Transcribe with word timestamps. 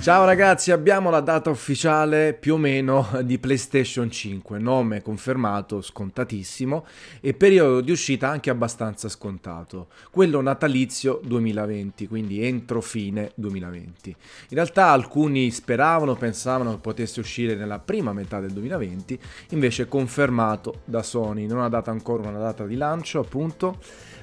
Ciao 0.00 0.24
ragazzi, 0.24 0.72
abbiamo 0.72 1.10
la 1.10 1.20
data 1.20 1.50
ufficiale 1.50 2.32
più 2.32 2.54
o 2.54 2.56
meno 2.56 3.06
di 3.22 3.38
PlayStation 3.38 4.10
5, 4.10 4.58
nome 4.58 5.02
confermato, 5.02 5.82
scontatissimo, 5.82 6.86
e 7.20 7.34
periodo 7.34 7.82
di 7.82 7.90
uscita 7.90 8.26
anche 8.26 8.48
abbastanza 8.48 9.10
scontato, 9.10 9.88
quello 10.10 10.40
natalizio 10.40 11.20
2020, 11.22 12.08
quindi 12.08 12.42
entro 12.42 12.80
fine 12.80 13.32
2020. 13.34 14.08
In 14.08 14.16
realtà 14.56 14.86
alcuni 14.86 15.50
speravano, 15.50 16.14
pensavano 16.14 16.70
che 16.70 16.80
potesse 16.80 17.20
uscire 17.20 17.54
nella 17.54 17.78
prima 17.78 18.14
metà 18.14 18.40
del 18.40 18.52
2020, 18.52 19.18
invece 19.50 19.86
confermato 19.86 20.80
da 20.86 21.02
Sony, 21.02 21.46
non 21.46 21.60
ha 21.60 21.68
dato 21.68 21.90
ancora 21.90 22.26
una 22.26 22.38
data 22.38 22.64
di 22.64 22.76
lancio 22.76 23.20
appunto, 23.20 23.76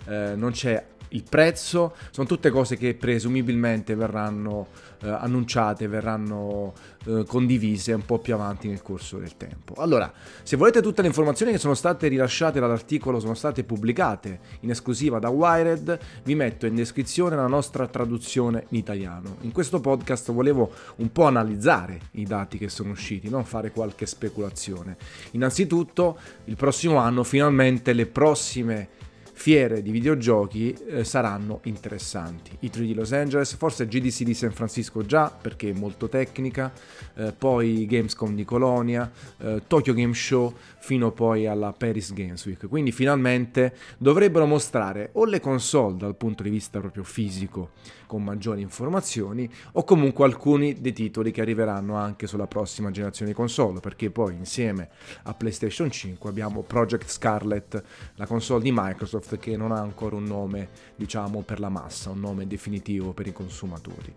eh, 0.07 0.33
non 0.35 0.49
c'è 0.49 0.83
il 1.09 1.23
prezzo, 1.27 1.95
sono 2.11 2.27
tutte 2.27 2.49
cose 2.49 2.77
che 2.77 2.95
presumibilmente 2.95 3.95
verranno 3.95 4.67
eh, 5.01 5.09
annunciate, 5.09 5.87
verranno 5.87 6.73
eh, 7.05 7.23
condivise 7.27 7.93
un 7.93 8.05
po' 8.05 8.19
più 8.19 8.33
avanti 8.33 8.67
nel 8.67 8.81
corso 8.81 9.17
del 9.17 9.37
tempo. 9.37 9.75
Allora, 9.77 10.11
se 10.43 10.55
volete 10.57 10.81
tutte 10.81 11.01
le 11.01 11.07
informazioni 11.07 11.51
che 11.51 11.57
sono 11.57 11.73
state 11.73 12.07
rilasciate 12.07 12.59
dall'articolo, 12.59 13.19
sono 13.19 13.33
state 13.33 13.63
pubblicate 13.63 14.39
in 14.61 14.69
esclusiva 14.69 15.19
da 15.19 15.29
Wired, 15.29 15.99
vi 16.23 16.35
metto 16.35 16.65
in 16.65 16.75
descrizione 16.75 17.35
la 17.35 17.47
nostra 17.47 17.87
traduzione 17.87 18.65
in 18.69 18.77
italiano. 18.77 19.37
In 19.41 19.51
questo 19.51 19.79
podcast 19.79 20.31
volevo 20.31 20.71
un 20.97 21.11
po' 21.11 21.25
analizzare 21.25 21.99
i 22.11 22.25
dati 22.25 22.57
che 22.57 22.69
sono 22.69 22.91
usciti, 22.91 23.29
non 23.29 23.45
fare 23.45 23.71
qualche 23.71 24.05
speculazione. 24.05 24.97
Innanzitutto, 25.31 26.17
il 26.45 26.55
prossimo 26.55 26.97
anno 26.97 27.23
finalmente 27.23 27.93
le 27.93 28.05
prossime 28.07 28.89
fiere 29.37 29.83
di 29.83 29.91
videogiochi 29.91 30.73
eh, 30.73 31.03
saranno 31.03 31.59
interessanti. 31.65 32.57
I 32.61 32.71
3 32.71 32.85
di 32.85 32.95
Los 32.95 33.13
Angeles, 33.13 33.53
forse 33.55 33.87
GDC 33.87 34.23
di 34.23 34.33
San 34.33 34.51
Francisco 34.51 35.05
già 35.05 35.29
perché 35.29 35.69
è 35.69 35.73
molto 35.73 36.09
tecnica, 36.09 36.73
eh, 37.13 37.33
poi 37.37 37.85
Gamescom 37.85 38.33
di 38.33 38.43
Colonia, 38.43 39.09
eh, 39.37 39.61
Tokyo 39.67 39.93
Game 39.93 40.15
Show 40.15 40.53
fino 40.79 41.11
poi 41.11 41.45
alla 41.45 41.71
Paris 41.71 42.13
Games 42.13 42.43
Week. 42.47 42.67
Quindi 42.67 42.91
finalmente 42.91 43.75
dovrebbero 43.99 44.47
mostrare 44.47 45.11
o 45.13 45.25
le 45.25 45.39
console 45.39 45.97
dal 45.97 46.15
punto 46.15 46.41
di 46.41 46.49
vista 46.49 46.79
proprio 46.79 47.03
fisico 47.03 47.69
con 48.07 48.23
maggiori 48.23 48.61
informazioni 48.61 49.47
o 49.73 49.83
comunque 49.83 50.25
alcuni 50.25 50.81
dei 50.81 50.93
titoli 50.93 51.31
che 51.31 51.41
arriveranno 51.41 51.95
anche 51.95 52.25
sulla 52.25 52.47
prossima 52.47 52.89
generazione 52.89 53.31
di 53.31 53.37
console 53.37 53.79
perché 53.79 54.09
poi 54.09 54.33
insieme 54.33 54.89
a 55.23 55.33
PlayStation 55.35 55.91
5 55.91 56.29
abbiamo 56.29 56.63
Project 56.63 57.09
Scarlet, 57.09 57.83
la 58.15 58.25
console 58.25 58.63
di 58.63 58.71
Microsoft 58.73 59.37
che 59.37 59.55
non 59.55 59.71
ha 59.71 59.79
ancora 59.79 60.15
un 60.15 60.23
nome 60.23 60.69
diciamo 60.95 61.41
per 61.41 61.59
la 61.59 61.69
massa, 61.69 62.09
un 62.09 62.21
nome 62.21 62.47
definitivo 62.47 63.13
per 63.13 63.27
i 63.27 63.33
consumatori. 63.33 64.11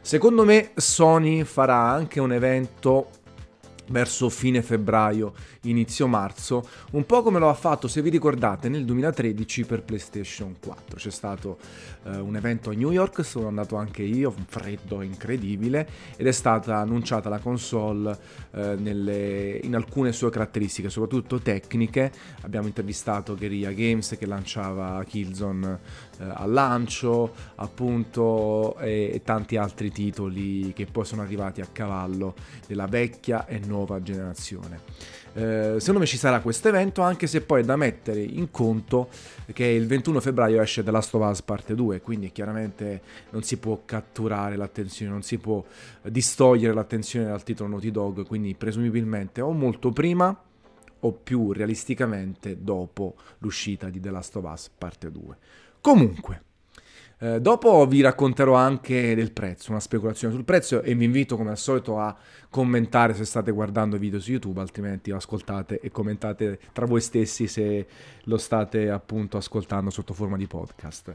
Secondo 0.00 0.44
me 0.44 0.72
Sony 0.74 1.44
farà 1.44 1.88
anche 1.90 2.18
un 2.18 2.32
evento 2.32 3.22
verso 3.88 4.28
fine 4.28 4.62
febbraio, 4.62 5.34
inizio 5.62 6.06
marzo, 6.06 6.66
un 6.92 7.04
po' 7.04 7.22
come 7.22 7.38
lo 7.38 7.48
ha 7.48 7.54
fatto, 7.54 7.88
se 7.88 8.02
vi 8.02 8.10
ricordate, 8.10 8.68
nel 8.68 8.84
2013 8.84 9.64
per 9.64 9.82
PlayStation 9.82 10.56
4. 10.60 10.96
C'è 10.96 11.10
stato 11.10 11.58
eh, 12.04 12.16
un 12.16 12.36
evento 12.36 12.70
a 12.70 12.74
New 12.74 12.90
York, 12.90 13.24
sono 13.24 13.48
andato 13.48 13.76
anche 13.76 14.02
io, 14.02 14.32
un 14.36 14.44
freddo 14.46 15.02
incredibile, 15.02 15.88
ed 16.16 16.26
è 16.26 16.32
stata 16.32 16.78
annunciata 16.78 17.28
la 17.28 17.38
console 17.38 18.16
eh, 18.52 18.74
nelle, 18.78 19.60
in 19.62 19.74
alcune 19.74 20.12
sue 20.12 20.30
caratteristiche, 20.30 20.88
soprattutto 20.90 21.38
tecniche. 21.38 22.12
Abbiamo 22.42 22.66
intervistato 22.66 23.36
Guerrilla 23.36 23.72
Games 23.72 24.16
che 24.18 24.26
lanciava 24.26 25.02
Killzone 25.04 25.78
eh, 26.18 26.24
al 26.24 26.52
lancio, 26.52 27.32
appunto, 27.56 28.76
e, 28.78 29.10
e 29.14 29.22
tanti 29.22 29.56
altri 29.56 29.90
titoli 29.90 30.72
che 30.72 30.86
poi 30.86 31.04
sono 31.04 31.22
arrivati 31.22 31.60
a 31.60 31.68
cavallo 31.70 32.34
della 32.66 32.86
vecchia 32.86 33.46
e 33.46 33.58
nuova 33.58 34.02
generazione. 34.02 34.80
Eh, 35.36 35.74
secondo 35.78 35.98
me 35.98 36.06
ci 36.06 36.16
sarà 36.16 36.40
questo 36.40 36.68
evento, 36.68 37.02
anche 37.02 37.26
se 37.26 37.40
poi 37.40 37.62
è 37.62 37.64
da 37.64 37.74
mettere 37.74 38.20
in 38.20 38.52
conto 38.52 39.08
che 39.52 39.64
il 39.64 39.86
21 39.86 40.20
febbraio 40.20 40.62
esce 40.62 40.84
The 40.84 40.92
Last 40.92 41.12
of 41.14 41.28
Us 41.28 41.42
parte 41.42 41.74
2, 41.74 42.00
quindi 42.00 42.30
chiaramente 42.30 43.02
non 43.30 43.42
si 43.42 43.56
può 43.56 43.82
catturare 43.84 44.54
l'attenzione, 44.54 45.10
non 45.10 45.22
si 45.22 45.38
può 45.38 45.64
distogliere 46.02 46.72
l'attenzione 46.72 47.26
dal 47.26 47.42
titolo 47.42 47.70
Naughty 47.70 47.90
Dog, 47.90 48.24
quindi 48.26 48.54
presumibilmente 48.54 49.40
o 49.40 49.50
molto 49.50 49.90
prima 49.90 50.40
o 51.00 51.12
più 51.12 51.52
realisticamente 51.52 52.62
dopo 52.62 53.16
l'uscita 53.38 53.90
di 53.90 54.00
The 54.00 54.10
Last 54.10 54.36
of 54.36 54.44
Us 54.44 54.70
parte 54.76 55.10
2. 55.10 55.36
Comunque, 55.84 56.42
eh, 57.18 57.42
dopo 57.42 57.86
vi 57.86 58.00
racconterò 58.00 58.54
anche 58.54 59.14
del 59.14 59.32
prezzo, 59.32 59.70
una 59.70 59.80
speculazione 59.80 60.32
sul 60.32 60.42
prezzo 60.42 60.80
e 60.80 60.94
vi 60.94 61.04
invito 61.04 61.36
come 61.36 61.50
al 61.50 61.58
solito 61.58 61.98
a 61.98 62.16
commentare 62.48 63.12
se 63.12 63.26
state 63.26 63.50
guardando 63.50 63.98
video 63.98 64.18
su 64.18 64.30
YouTube, 64.30 64.60
altrimenti 64.60 65.10
ascoltate 65.10 65.80
e 65.80 65.90
commentate 65.90 66.58
tra 66.72 66.86
voi 66.86 67.02
stessi 67.02 67.46
se 67.46 67.86
lo 68.22 68.38
state 68.38 68.88
appunto 68.88 69.36
ascoltando 69.36 69.90
sotto 69.90 70.14
forma 70.14 70.38
di 70.38 70.46
podcast. 70.46 71.12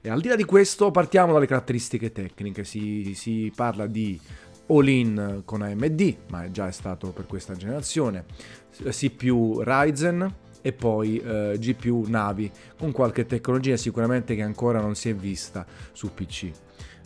E 0.00 0.08
al 0.08 0.20
di 0.20 0.28
là 0.28 0.36
di 0.36 0.44
questo 0.44 0.92
partiamo 0.92 1.32
dalle 1.32 1.46
caratteristiche 1.46 2.12
tecniche, 2.12 2.62
si, 2.62 3.14
si 3.16 3.52
parla 3.52 3.88
di 3.88 4.20
all-in 4.68 5.42
con 5.44 5.62
AMD, 5.62 6.16
ma 6.28 6.48
già 6.52 6.68
è 6.68 6.72
stato 6.72 7.10
per 7.10 7.26
questa 7.26 7.56
generazione, 7.56 8.26
CPU 8.70 9.62
Ryzen, 9.64 10.32
e 10.62 10.72
poi 10.72 11.18
eh, 11.18 11.56
GPU 11.58 12.04
Navi 12.08 12.50
con 12.78 12.92
qualche 12.92 13.26
tecnologia 13.26 13.76
sicuramente 13.76 14.34
che 14.34 14.42
ancora 14.42 14.80
non 14.80 14.94
si 14.94 15.10
è 15.10 15.14
vista 15.14 15.66
su 15.92 16.14
PC. 16.14 16.50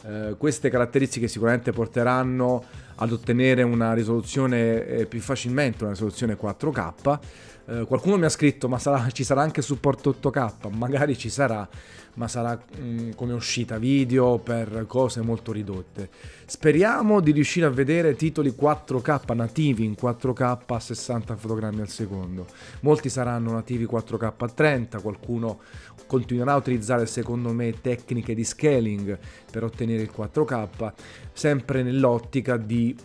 Eh, 0.05 0.35
queste 0.39 0.71
caratteristiche 0.71 1.27
sicuramente 1.27 1.73
porteranno 1.73 2.63
ad 2.97 3.11
ottenere 3.11 3.63
una 3.63 3.93
risoluzione 3.93 4.87
eh, 4.87 5.07
più 5.07 5.21
facilmente, 5.21 5.83
una 5.83 5.93
risoluzione 5.93 6.39
4K. 6.41 7.19
Eh, 7.69 7.85
qualcuno 7.85 8.17
mi 8.17 8.27
ha 8.27 8.29
scritto 8.29 8.69
ma 8.69 8.79
sarà, 8.79 9.11
ci 9.11 9.25
sarà 9.25 9.43
anche 9.43 9.61
supporto 9.61 10.11
8K, 10.21 10.71
magari 10.77 11.19
ci 11.19 11.29
sarà, 11.29 11.69
ma 12.15 12.29
sarà 12.29 12.57
mh, 12.57 12.81
mm, 12.81 13.11
come 13.17 13.33
uscita 13.33 13.77
video 13.79 14.39
per 14.39 14.85
cose 14.87 15.21
molto 15.21 15.51
ridotte. 15.51 16.09
Speriamo 16.45 17.19
di 17.21 17.33
riuscire 17.33 17.67
a 17.67 17.71
vedere 17.71 18.15
titoli 18.15 18.55
4K 18.57 19.35
nativi 19.35 19.85
in 19.85 19.97
4K 20.01 20.59
a 20.67 20.79
60 20.79 21.35
fotogrammi 21.35 21.81
al 21.81 21.89
secondo. 21.89 22.47
Molti 22.81 23.09
saranno 23.09 23.51
nativi 23.51 23.85
4K 23.85 24.33
a 24.37 24.49
30, 24.49 25.01
qualcuno 25.01 25.59
continuerà 26.07 26.53
a 26.53 26.57
utilizzare 26.57 27.05
secondo 27.07 27.53
me 27.53 27.81
tecniche 27.81 28.33
di 28.33 28.45
scaling 28.45 29.19
per 29.51 29.65
ottenere 29.65 30.03
il 30.03 30.13
4K, 30.17 30.93
sempre 31.33 31.83
nell'ottica 31.83 32.57
di 32.57 32.97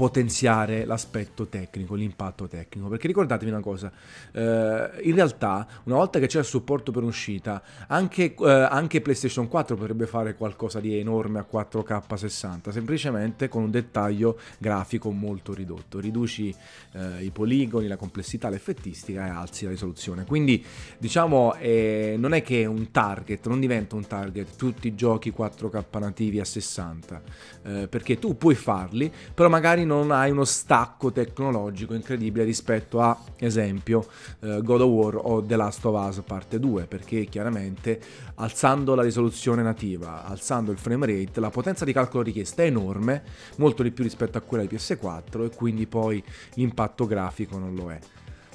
potenziare 0.00 0.86
l'aspetto 0.86 1.46
tecnico, 1.48 1.94
l'impatto 1.94 2.48
tecnico. 2.48 2.88
Perché 2.88 3.06
ricordatevi 3.06 3.50
una 3.50 3.60
cosa, 3.60 3.92
eh, 4.32 4.90
in 5.02 5.14
realtà 5.14 5.66
una 5.82 5.96
volta 5.96 6.18
che 6.18 6.26
c'è 6.26 6.38
il 6.38 6.46
supporto 6.46 6.90
per 6.90 7.02
uscita, 7.02 7.62
anche, 7.86 8.34
eh, 8.34 8.50
anche, 8.50 9.02
PlayStation 9.02 9.46
4 9.46 9.76
potrebbe 9.76 10.06
fare 10.06 10.36
qualcosa 10.36 10.80
di 10.80 10.98
enorme 10.98 11.38
a 11.38 11.46
4K 11.46 12.14
60, 12.14 12.72
semplicemente 12.72 13.48
con 13.48 13.64
un 13.64 13.70
dettaglio 13.70 14.38
grafico 14.56 15.10
molto 15.10 15.52
ridotto. 15.52 16.00
Riduci 16.00 16.54
eh, 16.92 17.22
i 17.22 17.28
poligoni, 17.28 17.86
la 17.86 17.98
complessità, 17.98 18.48
l'effettistica 18.48 19.26
e 19.26 19.28
alzi 19.28 19.64
la 19.66 19.70
risoluzione. 19.72 20.24
Quindi 20.24 20.64
diciamo 20.96 21.56
eh, 21.56 22.14
non 22.16 22.32
è 22.32 22.42
che 22.42 22.64
un 22.64 22.90
target, 22.90 23.46
non 23.48 23.60
diventa 23.60 23.96
un 23.96 24.06
target 24.06 24.56
tutti 24.56 24.88
i 24.88 24.94
giochi 24.94 25.30
4K 25.30 25.98
nativi 25.98 26.40
a 26.40 26.44
60, 26.46 27.22
eh, 27.64 27.86
perché 27.86 28.18
tu 28.18 28.38
puoi 28.38 28.54
farli, 28.54 29.12
però 29.34 29.50
magari 29.50 29.88
non 29.90 30.12
hai 30.12 30.30
uno 30.30 30.44
stacco 30.44 31.10
tecnologico 31.10 31.94
incredibile 31.94 32.44
rispetto 32.44 33.00
a, 33.00 33.18
esempio, 33.38 34.06
uh, 34.38 34.62
God 34.62 34.82
of 34.82 34.88
War 34.88 35.20
o 35.20 35.42
The 35.42 35.56
Last 35.56 35.84
of 35.84 36.08
Us 36.08 36.22
parte 36.24 36.60
2, 36.60 36.84
perché 36.84 37.24
chiaramente 37.24 38.00
alzando 38.36 38.94
la 38.94 39.02
risoluzione 39.02 39.62
nativa, 39.62 40.24
alzando 40.24 40.70
il 40.70 40.78
frame 40.78 41.06
rate, 41.06 41.40
la 41.40 41.50
potenza 41.50 41.84
di 41.84 41.92
calcolo 41.92 42.22
richiesta 42.22 42.62
è 42.62 42.66
enorme, 42.66 43.24
molto 43.56 43.82
di 43.82 43.90
più 43.90 44.04
rispetto 44.04 44.38
a 44.38 44.42
quella 44.42 44.64
di 44.64 44.76
PS4 44.76 45.46
e 45.46 45.50
quindi 45.56 45.86
poi 45.86 46.22
l'impatto 46.54 47.06
grafico 47.06 47.58
non 47.58 47.74
lo 47.74 47.90
è. 47.90 47.98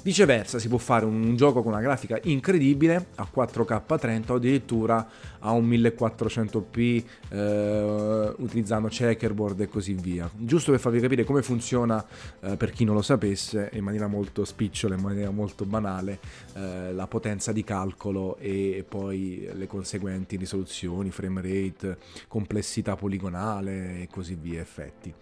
Viceversa, 0.06 0.60
si 0.60 0.68
può 0.68 0.78
fare 0.78 1.04
un, 1.04 1.34
gioco 1.34 1.64
con 1.64 1.72
una 1.72 1.80
grafica 1.80 2.16
incredibile 2.22 3.08
a 3.16 3.28
4K 3.28 3.98
30 3.98 4.32
o 4.32 4.36
addirittura 4.36 5.08
a 5.40 5.50
un 5.50 5.68
1400p 5.68 7.04
eh, 7.30 8.34
utilizzando 8.36 8.86
checkerboard 8.86 9.62
e 9.62 9.68
così 9.68 9.94
via. 9.94 10.30
Giusto 10.32 10.70
per 10.70 10.78
farvi 10.78 11.00
capire 11.00 11.24
come 11.24 11.42
funziona, 11.42 12.06
eh, 12.38 12.56
per 12.56 12.70
chi 12.70 12.84
non 12.84 12.94
lo 12.94 13.02
sapesse, 13.02 13.70
in 13.72 13.82
maniera 13.82 14.06
molto 14.06 14.44
spicciola, 14.44 14.94
in 14.94 15.02
maniera 15.02 15.30
molto 15.30 15.64
banale, 15.64 16.20
eh, 16.54 16.92
la 16.92 17.08
potenza 17.08 17.50
di 17.50 17.64
calcolo 17.64 18.36
e 18.38 18.84
poi 18.88 19.50
le 19.54 19.66
conseguenti 19.66 20.36
risoluzioni, 20.36 21.10
frame 21.10 21.40
rate, 21.42 21.98
complessità 22.28 22.94
poligonale 22.94 24.02
e 24.02 24.08
così 24.08 24.38
via, 24.40 24.60
effetti. 24.60 25.12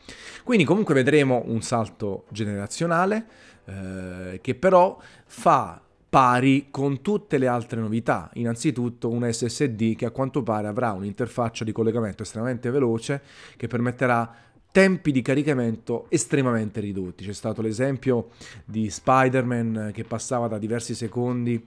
Quindi 0.42 0.64
comunque 0.64 0.92
vedremo 0.92 1.42
un 1.46 1.62
salto 1.62 2.25
generazionale 2.28 3.52
eh, 3.66 4.38
che 4.40 4.55
però 4.55 4.99
fa 5.26 5.81
pari 6.08 6.69
con 6.70 7.02
tutte 7.02 7.38
le 7.38 7.49
altre 7.49 7.81
novità. 7.81 8.31
Innanzitutto 8.34 9.11
un 9.11 9.28
SSD 9.28 9.96
che 9.96 10.06
a 10.06 10.11
quanto 10.11 10.43
pare 10.43 10.69
avrà 10.69 10.93
un'interfaccia 10.93 11.64
di 11.64 11.72
collegamento 11.72 12.22
estremamente 12.22 12.70
veloce 12.70 13.20
che 13.56 13.66
permetterà 13.66 14.32
tempi 14.70 15.12
di 15.12 15.22
caricamento 15.22 16.06
estremamente 16.08 16.81
ridotti. 16.81 17.25
C'è 17.25 17.32
stato 17.32 17.62
l'esempio 17.62 18.31
di 18.64 18.90
Spider-Man 18.90 19.90
che 19.93 20.05
passava 20.05 20.46
da 20.46 20.58
diversi 20.58 20.94
secondi 20.94 21.64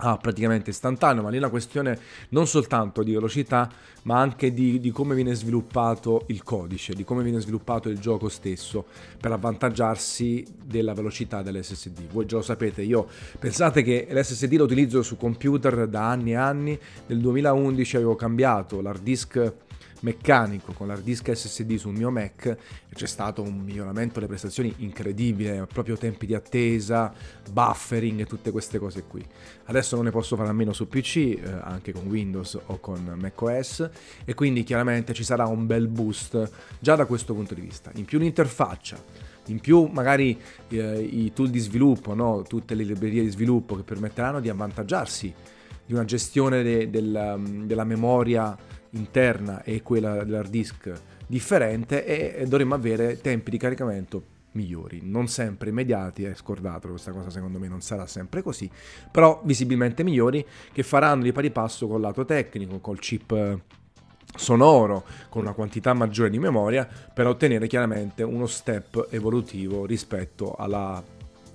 a 0.00 0.16
praticamente 0.16 0.70
istantaneo, 0.70 1.22
ma 1.22 1.28
lì 1.28 1.36
è 1.36 1.38
una 1.38 1.50
questione 1.50 1.98
non 2.30 2.46
soltanto 2.46 3.02
di 3.02 3.12
velocità, 3.12 3.70
ma 4.02 4.18
anche 4.18 4.52
di, 4.52 4.80
di, 4.80 4.90
come 4.90 5.14
viene 5.14 5.34
sviluppato 5.34 6.24
il 6.28 6.42
codice, 6.42 6.94
di 6.94 7.04
come 7.04 7.22
viene 7.22 7.40
sviluppato 7.40 7.88
il 7.88 7.98
gioco 7.98 8.28
stesso 8.28 8.86
per 9.20 9.32
avvantaggiarsi 9.32 10.44
della 10.64 10.94
velocità 10.94 11.42
dell'SSD. 11.42 12.08
Voi 12.10 12.26
già 12.26 12.36
lo 12.36 12.42
sapete, 12.42 12.82
io 12.82 13.06
pensate 13.38 13.82
che 13.82 14.08
l'SSD 14.10 14.54
lo 14.54 14.64
utilizzo 14.64 15.02
su 15.02 15.16
computer 15.16 15.86
da 15.86 16.08
anni 16.08 16.32
e 16.32 16.36
anni, 16.36 16.78
nel 17.06 17.20
2011 17.20 17.96
avevo 17.96 18.16
cambiato 18.16 18.80
l'hard 18.80 19.02
disk 19.02 19.52
meccanico 20.00 20.72
con 20.72 20.86
l'hard 20.86 21.02
disk 21.02 21.32
SSD 21.32 21.76
sul 21.76 21.92
mio 21.92 22.10
Mac 22.10 22.56
c'è 22.94 23.06
stato 23.06 23.42
un 23.42 23.58
miglioramento 23.58 24.14
delle 24.14 24.26
prestazioni 24.26 24.72
incredibile, 24.78 25.66
proprio 25.72 25.96
tempi 25.96 26.26
di 26.26 26.34
attesa, 26.34 27.12
buffering 27.50 28.20
e 28.20 28.26
tutte 28.26 28.50
queste 28.50 28.78
cose 28.78 29.04
qui. 29.04 29.24
Adesso 29.66 29.96
non 29.96 30.06
ne 30.06 30.10
posso 30.10 30.36
fare 30.36 30.48
a 30.48 30.52
meno 30.52 30.72
su 30.72 30.88
PC, 30.88 31.16
eh, 31.16 31.42
anche 31.62 31.92
con 31.92 32.06
Windows 32.06 32.58
o 32.66 32.78
con 32.80 33.16
macOS 33.20 33.88
e 34.24 34.34
quindi 34.34 34.64
chiaramente 34.64 35.12
ci 35.12 35.24
sarà 35.24 35.46
un 35.46 35.66
bel 35.66 35.88
boost 35.88 36.50
già 36.78 36.96
da 36.96 37.06
questo 37.06 37.34
punto 37.34 37.54
di 37.54 37.60
vista. 37.60 37.90
In 37.94 38.04
più 38.04 38.18
l'interfaccia, 38.18 38.98
in 39.46 39.60
più 39.60 39.84
magari 39.86 40.38
eh, 40.68 41.00
i 41.00 41.32
tool 41.32 41.50
di 41.50 41.58
sviluppo, 41.58 42.14
no? 42.14 42.42
tutte 42.42 42.74
le 42.74 42.84
librerie 42.84 43.22
di 43.22 43.30
sviluppo 43.30 43.76
che 43.76 43.82
permetteranno 43.82 44.40
di 44.40 44.48
avvantaggiarsi 44.48 45.34
di 45.86 45.92
una 45.92 46.04
gestione 46.04 46.62
de- 46.62 46.88
del, 46.88 47.64
della 47.64 47.84
memoria 47.84 48.56
interna 48.90 49.62
e 49.62 49.82
quella 49.82 50.24
dell'hard 50.24 50.50
disk 50.50 50.92
differente 51.26 52.04
e 52.04 52.44
dovremmo 52.46 52.74
avere 52.74 53.20
tempi 53.20 53.50
di 53.50 53.58
caricamento 53.58 54.38
migliori, 54.52 55.00
non 55.02 55.28
sempre 55.28 55.70
immediati, 55.70 56.24
eh, 56.24 56.34
scordatelo, 56.34 56.92
questa 56.92 57.12
cosa 57.12 57.30
secondo 57.30 57.58
me 57.58 57.68
non 57.68 57.82
sarà 57.82 58.06
sempre 58.06 58.42
così, 58.42 58.68
però 59.10 59.40
visibilmente 59.44 60.02
migliori 60.02 60.44
che 60.72 60.82
faranno 60.82 61.22
di 61.22 61.32
pari 61.32 61.50
passo 61.50 61.86
col 61.86 62.00
lato 62.00 62.24
tecnico, 62.24 62.80
col 62.80 62.98
chip 62.98 63.60
sonoro, 64.36 65.04
con 65.28 65.42
una 65.42 65.52
quantità 65.52 65.92
maggiore 65.92 66.30
di 66.30 66.38
memoria 66.38 66.88
per 67.12 67.26
ottenere 67.26 67.66
chiaramente 67.66 68.22
uno 68.22 68.46
step 68.46 69.08
evolutivo 69.10 69.86
rispetto 69.86 70.54
alla 70.54 71.02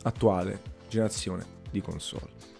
attuale 0.03 0.61
generazione 0.87 1.43
di 1.69 1.81
console. 1.81 2.54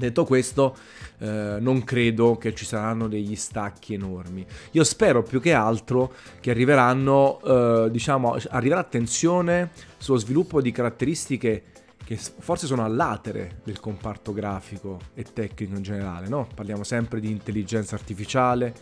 Detto 0.00 0.24
questo, 0.24 0.74
eh, 1.18 1.58
non 1.60 1.84
credo 1.84 2.38
che 2.38 2.54
ci 2.54 2.64
saranno 2.64 3.06
degli 3.06 3.36
stacchi 3.36 3.92
enormi. 3.92 4.46
Io 4.70 4.82
spero 4.82 5.22
più 5.22 5.42
che 5.42 5.52
altro 5.52 6.14
che 6.40 6.50
arriveranno, 6.50 7.38
eh, 7.42 7.88
diciamo, 7.90 8.38
arriverà 8.48 8.80
attenzione 8.80 9.72
sullo 9.98 10.16
sviluppo 10.16 10.62
di 10.62 10.72
caratteristiche 10.72 11.64
che 12.02 12.16
forse 12.16 12.66
sono 12.66 12.82
all'atere 12.82 13.60
del 13.62 13.78
comparto 13.78 14.32
grafico 14.32 14.98
e 15.12 15.22
tecnico 15.22 15.76
in 15.76 15.82
generale, 15.82 16.28
no? 16.28 16.48
Parliamo 16.54 16.82
sempre 16.82 17.20
di 17.20 17.30
intelligenza 17.30 17.94
artificiale, 17.94 18.74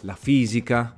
la 0.00 0.14
fisica, 0.14 0.94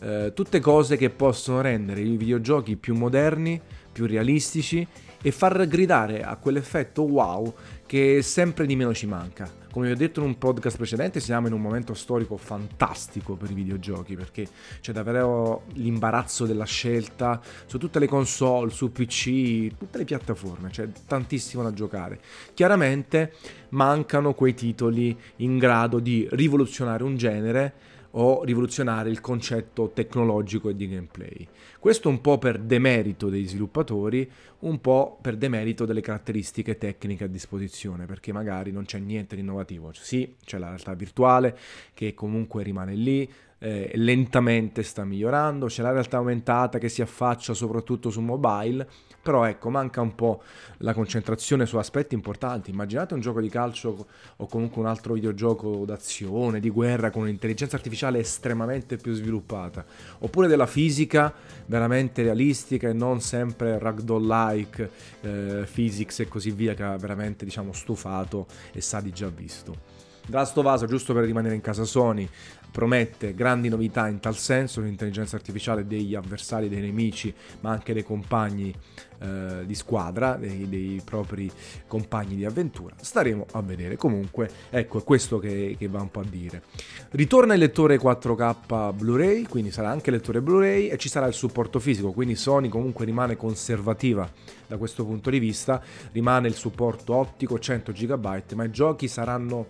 eh, 0.00 0.32
tutte 0.34 0.60
cose 0.60 0.96
che 0.96 1.10
possono 1.10 1.60
rendere 1.60 2.00
i 2.00 2.16
videogiochi 2.16 2.76
più 2.76 2.94
moderni, 2.94 3.60
più 4.00 4.06
realistici 4.06 4.86
e 5.22 5.30
far 5.30 5.66
gridare 5.66 6.22
a 6.22 6.36
quell'effetto 6.36 7.02
wow 7.02 7.54
che 7.84 8.22
sempre 8.22 8.64
di 8.64 8.74
meno 8.74 8.94
ci 8.94 9.06
manca. 9.06 9.58
Come 9.70 9.86
vi 9.86 9.92
ho 9.92 9.96
detto 9.96 10.20
in 10.20 10.26
un 10.26 10.38
podcast 10.38 10.76
precedente, 10.78 11.20
siamo 11.20 11.46
in 11.46 11.52
un 11.52 11.60
momento 11.60 11.92
storico 11.92 12.36
fantastico 12.38 13.34
per 13.34 13.50
i 13.50 13.54
videogiochi 13.54 14.16
perché 14.16 14.48
c'è 14.80 14.92
davvero 14.92 15.64
l'imbarazzo 15.74 16.46
della 16.46 16.64
scelta 16.64 17.40
su 17.66 17.78
tutte 17.78 17.98
le 17.98 18.08
console, 18.08 18.70
su 18.70 18.90
PC, 18.90 19.76
tutte 19.76 19.98
le 19.98 20.04
piattaforme, 20.04 20.70
c'è 20.70 20.88
tantissimo 21.06 21.62
da 21.62 21.72
giocare. 21.72 22.18
Chiaramente 22.54 23.34
mancano 23.70 24.32
quei 24.32 24.54
titoli 24.54 25.16
in 25.36 25.58
grado 25.58 25.98
di 25.98 26.26
rivoluzionare 26.30 27.04
un 27.04 27.16
genere 27.16 27.74
o 28.12 28.42
rivoluzionare 28.44 29.10
il 29.10 29.20
concetto 29.20 29.90
tecnologico 29.94 30.68
e 30.68 30.76
di 30.76 30.88
gameplay. 30.88 31.46
Questo 31.78 32.08
un 32.08 32.20
po' 32.20 32.38
per 32.38 32.58
demerito 32.58 33.28
degli 33.28 33.46
sviluppatori, 33.46 34.28
un 34.60 34.80
po' 34.80 35.18
per 35.20 35.36
demerito 35.36 35.84
delle 35.84 36.00
caratteristiche 36.00 36.76
tecniche 36.76 37.24
a 37.24 37.28
disposizione, 37.28 38.06
perché 38.06 38.32
magari 38.32 38.72
non 38.72 38.84
c'è 38.84 38.98
niente 38.98 39.34
di 39.34 39.42
innovativo. 39.42 39.92
Sì, 39.92 40.36
c'è 40.44 40.58
la 40.58 40.66
realtà 40.66 40.94
virtuale 40.94 41.56
che 41.94 42.14
comunque 42.14 42.62
rimane 42.62 42.94
lì, 42.94 43.30
eh, 43.62 43.90
lentamente 43.94 44.82
sta 44.82 45.04
migliorando, 45.04 45.66
c'è 45.66 45.82
la 45.82 45.92
realtà 45.92 46.16
aumentata 46.16 46.78
che 46.78 46.88
si 46.88 47.02
affaccia 47.02 47.52
soprattutto 47.52 48.08
su 48.08 48.22
mobile, 48.22 48.88
però 49.22 49.44
ecco, 49.44 49.68
manca 49.68 50.00
un 50.00 50.14
po' 50.14 50.42
la 50.78 50.94
concentrazione 50.94 51.66
su 51.66 51.76
aspetti 51.76 52.14
importanti. 52.14 52.70
Immaginate 52.70 53.12
un 53.12 53.20
gioco 53.20 53.40
di 53.40 53.50
calcio 53.50 54.06
o 54.36 54.46
comunque 54.46 54.80
un 54.80 54.86
altro 54.86 55.12
videogioco 55.12 55.84
d'azione, 55.84 56.58
di 56.58 56.70
guerra 56.70 57.10
con 57.10 57.22
un'intelligenza 57.22 57.76
artificiale 57.76 58.18
estremamente 58.18 58.96
più 58.96 59.12
sviluppata, 59.12 59.84
oppure 60.20 60.48
della 60.48 60.66
fisica 60.66 61.32
veramente 61.66 62.22
realistica 62.22 62.88
e 62.88 62.94
non 62.94 63.20
sempre 63.20 63.78
ragdoll-like, 63.78 64.90
eh, 65.20 65.66
physics 65.70 66.20
e 66.20 66.28
così 66.28 66.50
via 66.50 66.72
che 66.72 66.82
ha 66.82 66.96
veramente 66.96 67.44
diciamo 67.44 67.74
stufato 67.74 68.46
e 68.72 68.80
sa 68.80 69.00
di 69.00 69.12
già 69.12 69.28
visto. 69.28 69.98
Of 70.32 70.64
Us, 70.64 70.84
giusto 70.84 71.12
per 71.12 71.24
rimanere 71.24 71.54
in 71.54 71.60
casa 71.60 71.84
Sony, 71.84 72.28
promette 72.70 73.34
grandi 73.34 73.68
novità 73.68 74.08
in 74.08 74.20
tal 74.20 74.36
senso, 74.36 74.80
l'intelligenza 74.80 75.36
artificiale 75.36 75.86
degli 75.86 76.14
avversari, 76.14 76.68
dei 76.68 76.80
nemici, 76.80 77.34
ma 77.60 77.70
anche 77.70 77.92
dei 77.92 78.02
compagni 78.02 78.74
eh, 79.22 79.66
di 79.66 79.74
squadra, 79.74 80.36
dei, 80.36 80.68
dei, 80.68 81.02
propri 81.04 81.50
compagni 81.86 82.36
di 82.36 82.44
avventura. 82.44 82.94
Staremo 82.98 83.46
a 83.52 83.60
vedere. 83.60 83.96
Comunque, 83.96 84.48
ecco, 84.70 84.98
è 84.98 85.04
questo 85.04 85.38
che, 85.38 85.76
che, 85.78 85.88
va 85.88 86.00
un 86.00 86.10
po' 86.10 86.20
a 86.20 86.24
dire. 86.24 86.62
Ritorna 87.10 87.52
il 87.54 87.60
lettore 87.60 87.98
4K 87.98 88.94
Blu-ray, 88.94 89.42
quindi 89.42 89.70
sarà 89.70 89.90
anche 89.90 90.10
lettore 90.10 90.40
Blu-ray 90.40 90.88
e 90.88 90.96
ci 90.96 91.10
sarà 91.10 91.26
il 91.26 91.34
supporto 91.34 91.78
fisico, 91.78 92.12
quindi 92.12 92.34
Sony 92.34 92.68
comunque 92.68 93.04
rimane 93.04 93.36
conservativa 93.36 94.26
da 94.66 94.76
questo 94.78 95.04
punto 95.04 95.28
di 95.28 95.38
vista, 95.38 95.82
rimane 96.12 96.48
il 96.48 96.54
supporto 96.54 97.14
ottico 97.14 97.58
100 97.58 97.92
GB, 97.92 98.42
ma 98.54 98.64
i 98.64 98.70
giochi 98.70 99.08
saranno 99.08 99.66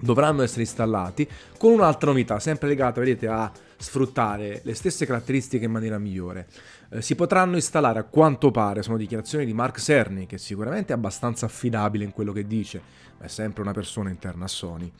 dovranno 0.00 0.42
essere 0.42 0.62
installati 0.62 1.28
con 1.58 1.72
un'altra 1.72 2.10
novità, 2.10 2.38
sempre 2.38 2.68
legata, 2.68 3.00
vedete, 3.00 3.26
a 3.28 3.50
sfruttare 3.78 4.60
le 4.64 4.74
stesse 4.74 5.06
caratteristiche 5.06 5.64
in 5.64 5.70
maniera 5.70 5.98
migliore. 5.98 6.46
Eh, 6.90 7.02
si 7.02 7.14
potranno 7.14 7.56
installare 7.56 7.98
a 7.98 8.04
quanto 8.04 8.50
pare, 8.50 8.82
sono 8.82 8.96
dichiarazioni 8.96 9.44
di 9.44 9.52
Mark 9.52 9.80
Cerny, 9.80 10.26
che 10.26 10.38
sicuramente 10.38 10.92
è 10.92 10.96
abbastanza 10.96 11.46
affidabile 11.46 12.04
in 12.04 12.12
quello 12.12 12.32
che 12.32 12.46
dice, 12.46 12.80
ma 13.18 13.24
è 13.24 13.28
sempre 13.28 13.62
una 13.62 13.72
persona 13.72 14.10
interna 14.10 14.44
a 14.44 14.48
Sony. 14.48 14.92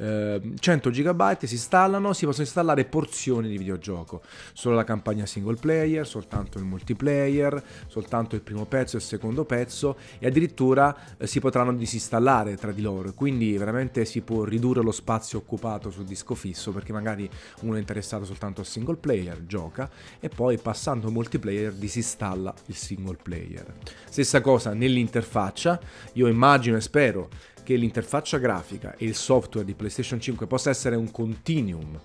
Eh, 0.00 0.52
100 0.58 0.90
GB 0.90 1.38
si 1.42 1.54
installano, 1.54 2.12
si 2.12 2.24
possono 2.24 2.44
installare 2.44 2.84
porzioni 2.84 3.48
di 3.48 3.58
videogioco, 3.58 4.22
solo 4.52 4.76
la 4.76 4.84
campagna 4.84 5.26
single 5.26 5.56
player, 5.56 6.06
soltanto 6.06 6.58
il 6.58 6.64
multiplayer, 6.64 7.62
soltanto 7.88 8.36
il 8.36 8.42
primo 8.42 8.64
pezzo 8.64 8.96
e 8.96 9.00
il 9.00 9.04
secondo 9.04 9.44
pezzo 9.44 9.96
e 10.20 10.28
addirittura 10.28 10.96
eh, 11.16 11.26
si 11.26 11.40
potranno 11.40 11.74
disinstallare 11.74 12.56
tra 12.56 12.70
di 12.70 12.80
loro, 12.80 13.12
quindi 13.12 13.56
veramente 13.56 14.04
si 14.04 14.20
può 14.20 14.44
ridurre 14.44 14.82
lo 14.82 14.92
spazio 14.92 15.38
occupato 15.38 15.90
sul 15.90 16.04
disco 16.04 16.36
fisso 16.36 16.70
perché 16.70 16.92
magari 16.92 17.28
uno 17.62 17.74
è 17.74 17.78
interessato 17.80 18.24
soltanto 18.24 18.60
al 18.60 18.66
single 18.66 18.96
player, 18.96 19.44
gioca 19.46 19.90
e 20.20 20.28
poi 20.28 20.58
passando 20.58 21.06
al 21.08 21.12
multiplayer 21.28 21.72
disinstalla 21.74 22.54
il 22.66 22.74
single 22.74 23.18
player. 23.22 23.74
Stessa 24.08 24.40
cosa 24.40 24.72
nell'interfaccia, 24.72 25.78
io 26.14 26.26
immagino 26.26 26.76
e 26.76 26.80
spero 26.80 27.28
che 27.62 27.76
l'interfaccia 27.76 28.38
grafica 28.38 28.94
e 28.96 29.04
il 29.04 29.14
software 29.14 29.66
di 29.66 29.74
PlayStation 29.74 30.18
5 30.18 30.46
possa 30.46 30.70
essere 30.70 30.96
un 30.96 31.10
continuum 31.10 32.00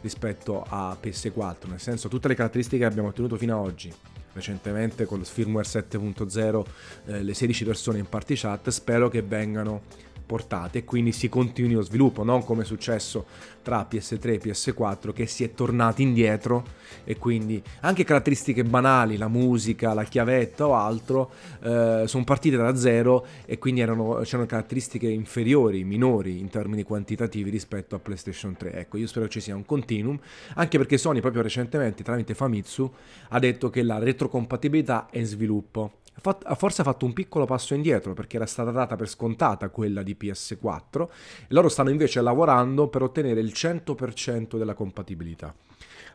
rispetto 0.00 0.64
a 0.66 0.96
PS4, 1.00 1.68
nel 1.68 1.80
senso 1.80 2.08
tutte 2.08 2.28
le 2.28 2.34
caratteristiche 2.34 2.78
che 2.78 2.84
abbiamo 2.84 3.08
ottenuto 3.08 3.36
fino 3.36 3.58
ad 3.58 3.66
oggi, 3.66 3.92
recentemente 4.32 5.04
con 5.04 5.18
lo 5.18 5.24
firmware 5.24 5.66
7.0, 5.66 6.64
eh, 7.06 7.22
le 7.22 7.34
16 7.34 7.64
persone 7.64 7.98
in 7.98 8.08
party 8.08 8.34
chat, 8.36 8.68
spero 8.70 9.08
che 9.08 9.22
vengano 9.22 9.82
portate 10.24 10.78
e 10.78 10.84
quindi 10.84 11.12
si 11.12 11.28
continui 11.28 11.74
lo 11.74 11.82
sviluppo, 11.82 12.24
non 12.24 12.44
come 12.44 12.62
è 12.62 12.64
successo 12.64 13.26
tra 13.62 13.86
PS3 13.88 14.28
e 14.32 14.40
PS4 14.40 15.12
che 15.12 15.26
si 15.26 15.44
è 15.44 15.54
tornati 15.54 16.02
indietro 16.02 16.64
e 17.04 17.16
quindi 17.16 17.62
anche 17.80 18.04
caratteristiche 18.04 18.64
banali, 18.64 19.16
la 19.16 19.28
musica, 19.28 19.94
la 19.94 20.04
chiavetta 20.04 20.66
o 20.66 20.74
altro, 20.74 21.30
eh, 21.62 22.04
sono 22.06 22.24
partite 22.24 22.56
da 22.56 22.74
zero 22.76 23.24
e 23.44 23.58
quindi 23.58 23.80
erano, 23.80 24.20
c'erano 24.24 24.46
caratteristiche 24.46 25.08
inferiori, 25.08 25.84
minori 25.84 26.38
in 26.38 26.48
termini 26.48 26.82
quantitativi 26.82 27.50
rispetto 27.50 27.94
a 27.94 27.98
PlayStation 27.98 28.56
3. 28.56 28.72
Ecco, 28.72 28.96
io 28.96 29.06
spero 29.06 29.28
ci 29.28 29.40
sia 29.40 29.54
un 29.54 29.64
continuum, 29.64 30.18
anche 30.54 30.78
perché 30.78 30.98
Sony 30.98 31.20
proprio 31.20 31.42
recentemente 31.42 32.02
tramite 32.02 32.34
Famitsu 32.34 32.90
ha 33.28 33.38
detto 33.38 33.70
che 33.70 33.82
la 33.82 33.98
retrocompatibilità 33.98 35.08
è 35.10 35.18
in 35.18 35.26
sviluppo 35.26 36.00
forse 36.20 36.82
ha 36.82 36.84
fatto 36.84 37.04
un 37.04 37.12
piccolo 37.12 37.46
passo 37.46 37.74
indietro 37.74 38.12
perché 38.12 38.36
era 38.36 38.46
stata 38.46 38.70
data 38.70 38.96
per 38.96 39.08
scontata 39.08 39.68
quella 39.70 40.02
di 40.02 40.16
PS4 40.18 41.08
e 41.42 41.46
loro 41.48 41.68
stanno 41.68 41.90
invece 41.90 42.20
lavorando 42.20 42.88
per 42.88 43.02
ottenere 43.02 43.40
il 43.40 43.52
100% 43.54 44.56
della 44.56 44.74
compatibilità. 44.74 45.54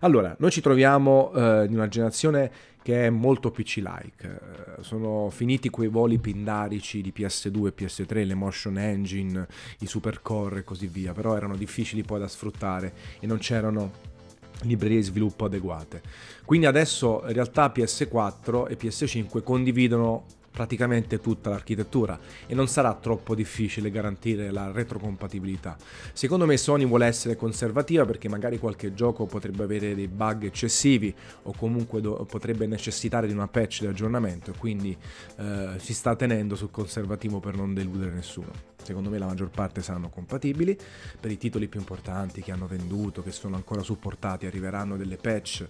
Allora, 0.02 0.36
noi 0.40 0.52
ci 0.52 0.62
troviamo 0.62 1.32
eh, 1.34 1.66
in 1.66 1.74
una 1.74 1.88
generazione 1.88 2.52
che 2.84 3.08
è 3.08 3.10
molto 3.10 3.52
PC-like. 3.52 4.40
Eh, 4.78 4.84
sono 4.84 5.30
finiti 5.30 5.70
quei 5.70 5.88
voli 5.88 6.20
pindarici 6.20 7.02
di 7.02 7.12
PS2 7.14 7.68
e 7.68 7.74
PS3, 7.76 8.26
le 8.26 8.36
motion 8.36 8.78
engine, 8.78 9.48
i 9.80 9.88
supercore 9.88 10.60
e 10.60 10.64
così 10.64 10.88
via, 10.88 11.14
però 11.14 11.36
erano 11.36 11.56
difficili 11.56 12.04
poi 12.04 12.20
da 12.20 12.28
sfruttare 12.28 12.94
e 13.20 13.26
non 13.26 13.40
c'erano 13.40 14.16
librerie 14.62 14.98
di 14.98 15.04
sviluppo 15.04 15.46
adeguate. 15.46 16.02
Quindi 16.46 16.66
adesso 16.66 17.24
in 17.28 17.34
realtà 17.34 17.72
PS4 17.74 18.70
e 18.70 18.78
PS5 18.78 19.44
condividono 19.44 20.26
praticamente 20.58 21.20
tutta 21.20 21.52
l'architettura 21.52 22.20
e 22.48 22.56
non 22.56 22.68
sarà 22.68 22.96
troppo 22.96 23.36
difficile 23.36 23.92
garantire 23.92 24.50
la 24.50 24.72
retrocompatibilità. 24.72 25.78
Secondo 26.14 26.48
me 26.48 26.58
Sony 26.58 26.88
vuole 26.88 27.06
essere 27.06 27.36
conservativa 27.36 28.06
perché 28.06 28.28
magari 28.28 28.58
qualche 28.58 28.96
gioco 28.96 29.28
potrebbe 29.28 29.66
avere 29.66 29.94
dei 29.94 30.08
bug 30.08 30.46
eccessivi 30.46 31.14
o 31.44 31.54
comunque 31.56 32.02
do- 32.02 32.26
potrebbe 32.28 32.66
necessitare 32.66 33.28
di 33.28 33.34
una 33.34 33.48
patch 33.48 33.82
di 33.82 33.86
aggiornamento 33.86 34.50
e 34.50 34.54
quindi 34.58 34.98
eh, 35.38 35.74
si 35.78 35.94
sta 35.94 36.16
tenendo 36.16 36.56
sul 36.56 36.72
conservativo 36.72 37.40
per 37.40 37.56
non 37.56 37.76
deludere 37.76 38.10
nessuno. 38.10 38.77
Secondo 38.88 39.10
me 39.10 39.18
la 39.18 39.26
maggior 39.26 39.50
parte 39.50 39.82
saranno 39.82 40.10
compatibili, 40.10 40.78
per 41.20 41.30
i 41.30 41.38
titoli 41.38 41.68
più 41.68 41.80
importanti 41.80 42.42
che 42.42 42.54
hanno 42.54 42.68
venduto, 42.68 43.22
che 43.22 43.32
sono 43.32 43.58
ancora 43.58 43.84
supportati, 43.84 44.46
arriveranno 44.46 44.96
delle 44.96 45.18
patch 45.18 45.68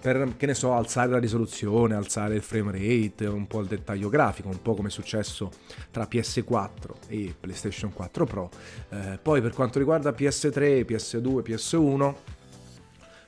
per, 0.00 0.34
che 0.36 0.46
ne 0.46 0.54
so, 0.54 0.74
alzare 0.74 1.10
la 1.10 1.18
risoluzione, 1.18 1.94
alzare 1.94 2.34
il 2.34 2.42
frame 2.42 2.72
rate, 2.72 3.26
un 3.26 3.46
po' 3.46 3.60
il 3.60 3.66
dettaglio 3.66 4.08
grafico, 4.08 4.48
un 4.48 4.62
po' 4.62 4.74
come 4.74 4.88
è 4.88 4.90
successo 4.90 5.50
tra 5.90 6.08
PS4 6.10 6.68
e 7.08 7.34
PlayStation 7.38 7.92
4 7.92 8.24
Pro. 8.24 8.50
Eh, 8.88 9.18
poi 9.20 9.40
per 9.42 9.52
quanto 9.52 9.78
riguarda 9.78 10.10
PS3, 10.10 10.84
PS2, 10.86 11.42
PS1, 11.42 12.14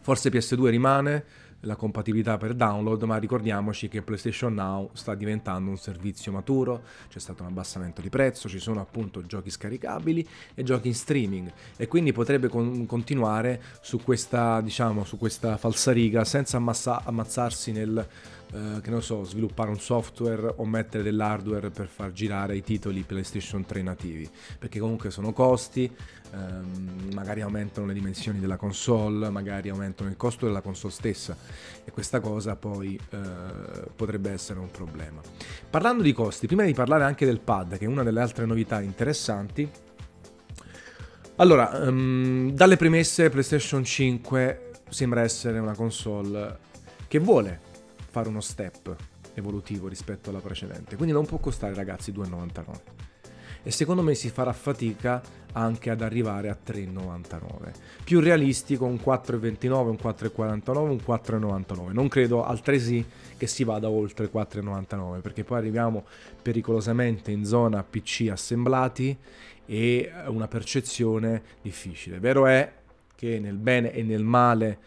forse 0.01 0.31
PS2 0.31 0.67
rimane, 0.69 1.25
la 1.63 1.77
compatibilità 1.77 2.39
per 2.39 2.55
download, 2.55 3.03
ma 3.03 3.17
ricordiamoci 3.17 3.89
che 3.89 4.03
PlayStation 4.03 4.55
Now 4.55 4.91
sta 4.93 5.15
diventando 5.15 5.71
un 5.71 5.77
servizio 5.77 6.33
maturo, 6.33 6.83
c'è 7.09 7.19
stato 7.19 7.43
un 7.43 7.49
abbassamento 7.49 8.01
di 8.01 8.09
prezzo, 8.09 8.49
ci 8.49 8.59
sono 8.59 8.81
appunto 8.81 9.25
giochi 9.27 9.51
scaricabili 9.51 10.27
e 10.55 10.63
giochi 10.63 10.89
in 10.89 10.95
streaming. 10.95 11.53
E 11.77 11.87
quindi 11.89 12.13
potrebbe 12.13 12.49
con- 12.49 12.87
continuare 12.87 13.63
su 13.81 14.01
questa, 14.03 14.61
diciamo, 14.61 15.05
su 15.05 15.19
questa 15.19 15.57
falsariga 15.57 16.25
senza 16.25 16.57
ammassa- 16.57 17.03
ammazzarsi 17.05 17.73
nel 17.73 18.07
eh, 18.53 18.81
che 18.83 18.91
non 18.91 19.03
so, 19.03 19.25
sviluppare 19.25 19.71
un 19.71 19.81
software 19.81 20.55
o 20.57 20.67
mettere 20.67 21.03
dell'hardware 21.03 21.71
per 21.71 21.87
far 21.87 22.13
girare 22.13 22.55
i 22.55 22.63
titoli 22.63 23.03
PlayStation 23.03 23.65
3 23.65 23.81
nativi, 23.81 24.29
perché 24.59 24.79
comunque 24.79 25.11
sono 25.11 25.33
costi, 25.33 25.91
ehm, 26.35 27.13
magari 27.15 27.41
aumentano 27.41 27.87
le 27.87 27.95
dimensioni 27.95 28.41
della 28.41 28.57
console, 28.57 29.31
magari 29.31 29.71
aumentano 29.71 30.11
il 30.11 30.17
costo 30.17 30.45
della 30.45 30.61
console 30.61 30.93
stessa 30.93 31.35
e 31.83 31.91
questa 31.91 32.21
cosa 32.21 32.55
poi 32.55 32.99
eh, 33.11 33.19
potrebbe 33.97 34.31
essere 34.31 34.59
un 34.59 34.71
problema. 34.71 35.23
Parlando 35.71 36.03
di 36.03 36.13
costi, 36.13 36.47
prima 36.47 36.65
di 36.65 36.75
parlare 36.75 37.05
anche 37.05 37.25
del 37.25 37.41
pad, 37.41 37.79
che 37.79 37.87
è 37.87 37.89
una 37.89 38.03
delle 38.03 38.21
altre 38.21 38.45
novità 38.45 38.83
interessanti, 38.83 39.67
allora, 41.37 41.89
um, 41.89 42.53
dalle 42.53 42.77
premesse 42.77 43.31
PlayStation 43.31 43.83
5 43.83 44.71
sembra 44.91 45.23
essere 45.23 45.59
una 45.59 45.75
console 45.75 46.59
che 47.09 47.19
vuole 47.19 47.71
fare 48.13 48.29
uno 48.29 48.43
step 48.43 48.95
evolutivo 49.35 49.89
rispetto 49.89 50.29
alla 50.29 50.41
precedente. 50.41 50.97
Quindi 50.97 51.15
non 51.15 51.25
può 51.25 51.39
costare 51.39 51.75
ragazzi 51.75 52.13
2,99. 52.13 52.81
E 53.65 53.71
secondo 53.71 54.03
me 54.03 54.15
si 54.15 54.29
farà 54.29 54.53
fatica 54.53 55.23
anche 55.53 55.89
ad 55.89 56.03
arrivare 56.03 56.51
a 56.51 56.59
3,99. 56.65 57.73
Più 58.05 58.21
realistico 58.21 58.85
un 58.85 58.97
4,29, 58.97 59.73
un 59.87 59.99
4,49, 60.03 60.79
un 60.79 61.01
4,99. 61.05 61.93
Non 61.93 62.09
credo 62.09 62.45
altresì 62.45 63.05
che 63.39 63.47
si 63.47 63.65
vada 63.65 63.89
oltre 63.89 64.31
4,99 64.31 65.21
perché 65.23 65.43
poi 65.43 65.59
arriviamo 65.59 66.05
pericolosamente 66.43 67.31
in 67.31 67.45
zona 67.47 67.83
PC 67.83 68.29
assemblati 68.31 69.17
e 69.65 70.13
una 70.27 70.49
percezione 70.49 71.43
difficile. 71.63 72.19
Vero 72.19 72.47
è 72.47 72.71
che 73.15 73.39
nel 73.39 73.57
bene 73.57 73.93
e 73.93 74.03
nel 74.03 74.25
male 74.25 74.79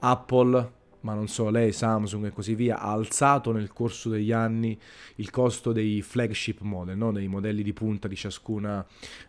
Apple 0.00 0.76
ma 1.00 1.14
non 1.14 1.28
solo 1.28 1.50
lei, 1.50 1.72
Samsung 1.72 2.26
e 2.26 2.30
così 2.30 2.54
via, 2.54 2.78
ha 2.78 2.92
alzato 2.92 3.52
nel 3.52 3.72
corso 3.72 4.08
degli 4.08 4.32
anni 4.32 4.78
il 5.16 5.30
costo 5.30 5.72
dei 5.72 6.02
flagship 6.02 6.60
model, 6.60 6.96
no? 6.96 7.12
dei 7.12 7.28
modelli 7.28 7.62
di 7.62 7.72
punta 7.72 8.08
di 8.08 8.16
ciascuna 8.16 8.84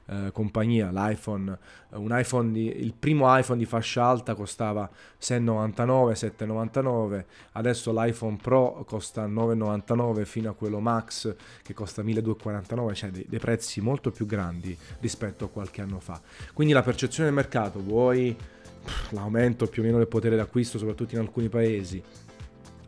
eh, 0.08 0.32
compagnia. 0.32 0.90
L'iPhone, 0.92 1.58
eh, 1.92 2.20
iPhone 2.20 2.52
di, 2.52 2.82
il 2.82 2.94
primo 2.98 3.26
iPhone 3.38 3.60
di 3.60 3.66
fascia 3.66 4.04
alta 4.04 4.36
costava 4.36 4.90
6,99, 5.22 6.34
7,99, 6.38 7.26
adesso 7.54 7.92
l'iPhone 7.94 8.38
Pro 8.42 8.84
costa 8.88 9.28
9,99 9.28 10.26
fino 10.26 10.50
a 10.50 10.54
quello 10.54 10.80
Max 10.80 11.36
che 11.62 11.74
costa 11.74 12.02
1.249, 12.04 12.94
cioè 12.94 13.10
dei, 13.12 13.26
dei 13.28 13.40
prezzi 13.40 13.82
molto 13.82 14.12
più 14.12 14.26
grandi 14.26 14.76
rispetto 15.00 15.46
a 15.46 15.50
qualche 15.50 15.82
anno 15.82 16.00
fa. 16.00 16.20
Quindi 16.54 16.74
la 16.74 16.82
percezione 16.82 17.30
del 17.30 17.36
mercato, 17.36 17.82
vuoi 17.82 18.36
l'aumento 19.10 19.68
più 19.68 19.82
o 19.82 19.86
meno 19.86 19.98
del 19.98 20.08
potere 20.08 20.36
d'acquisto, 20.36 20.78
soprattutto 20.78 21.16
in 21.16 21.22
alcuni 21.22 21.50
paesi, 21.50 22.02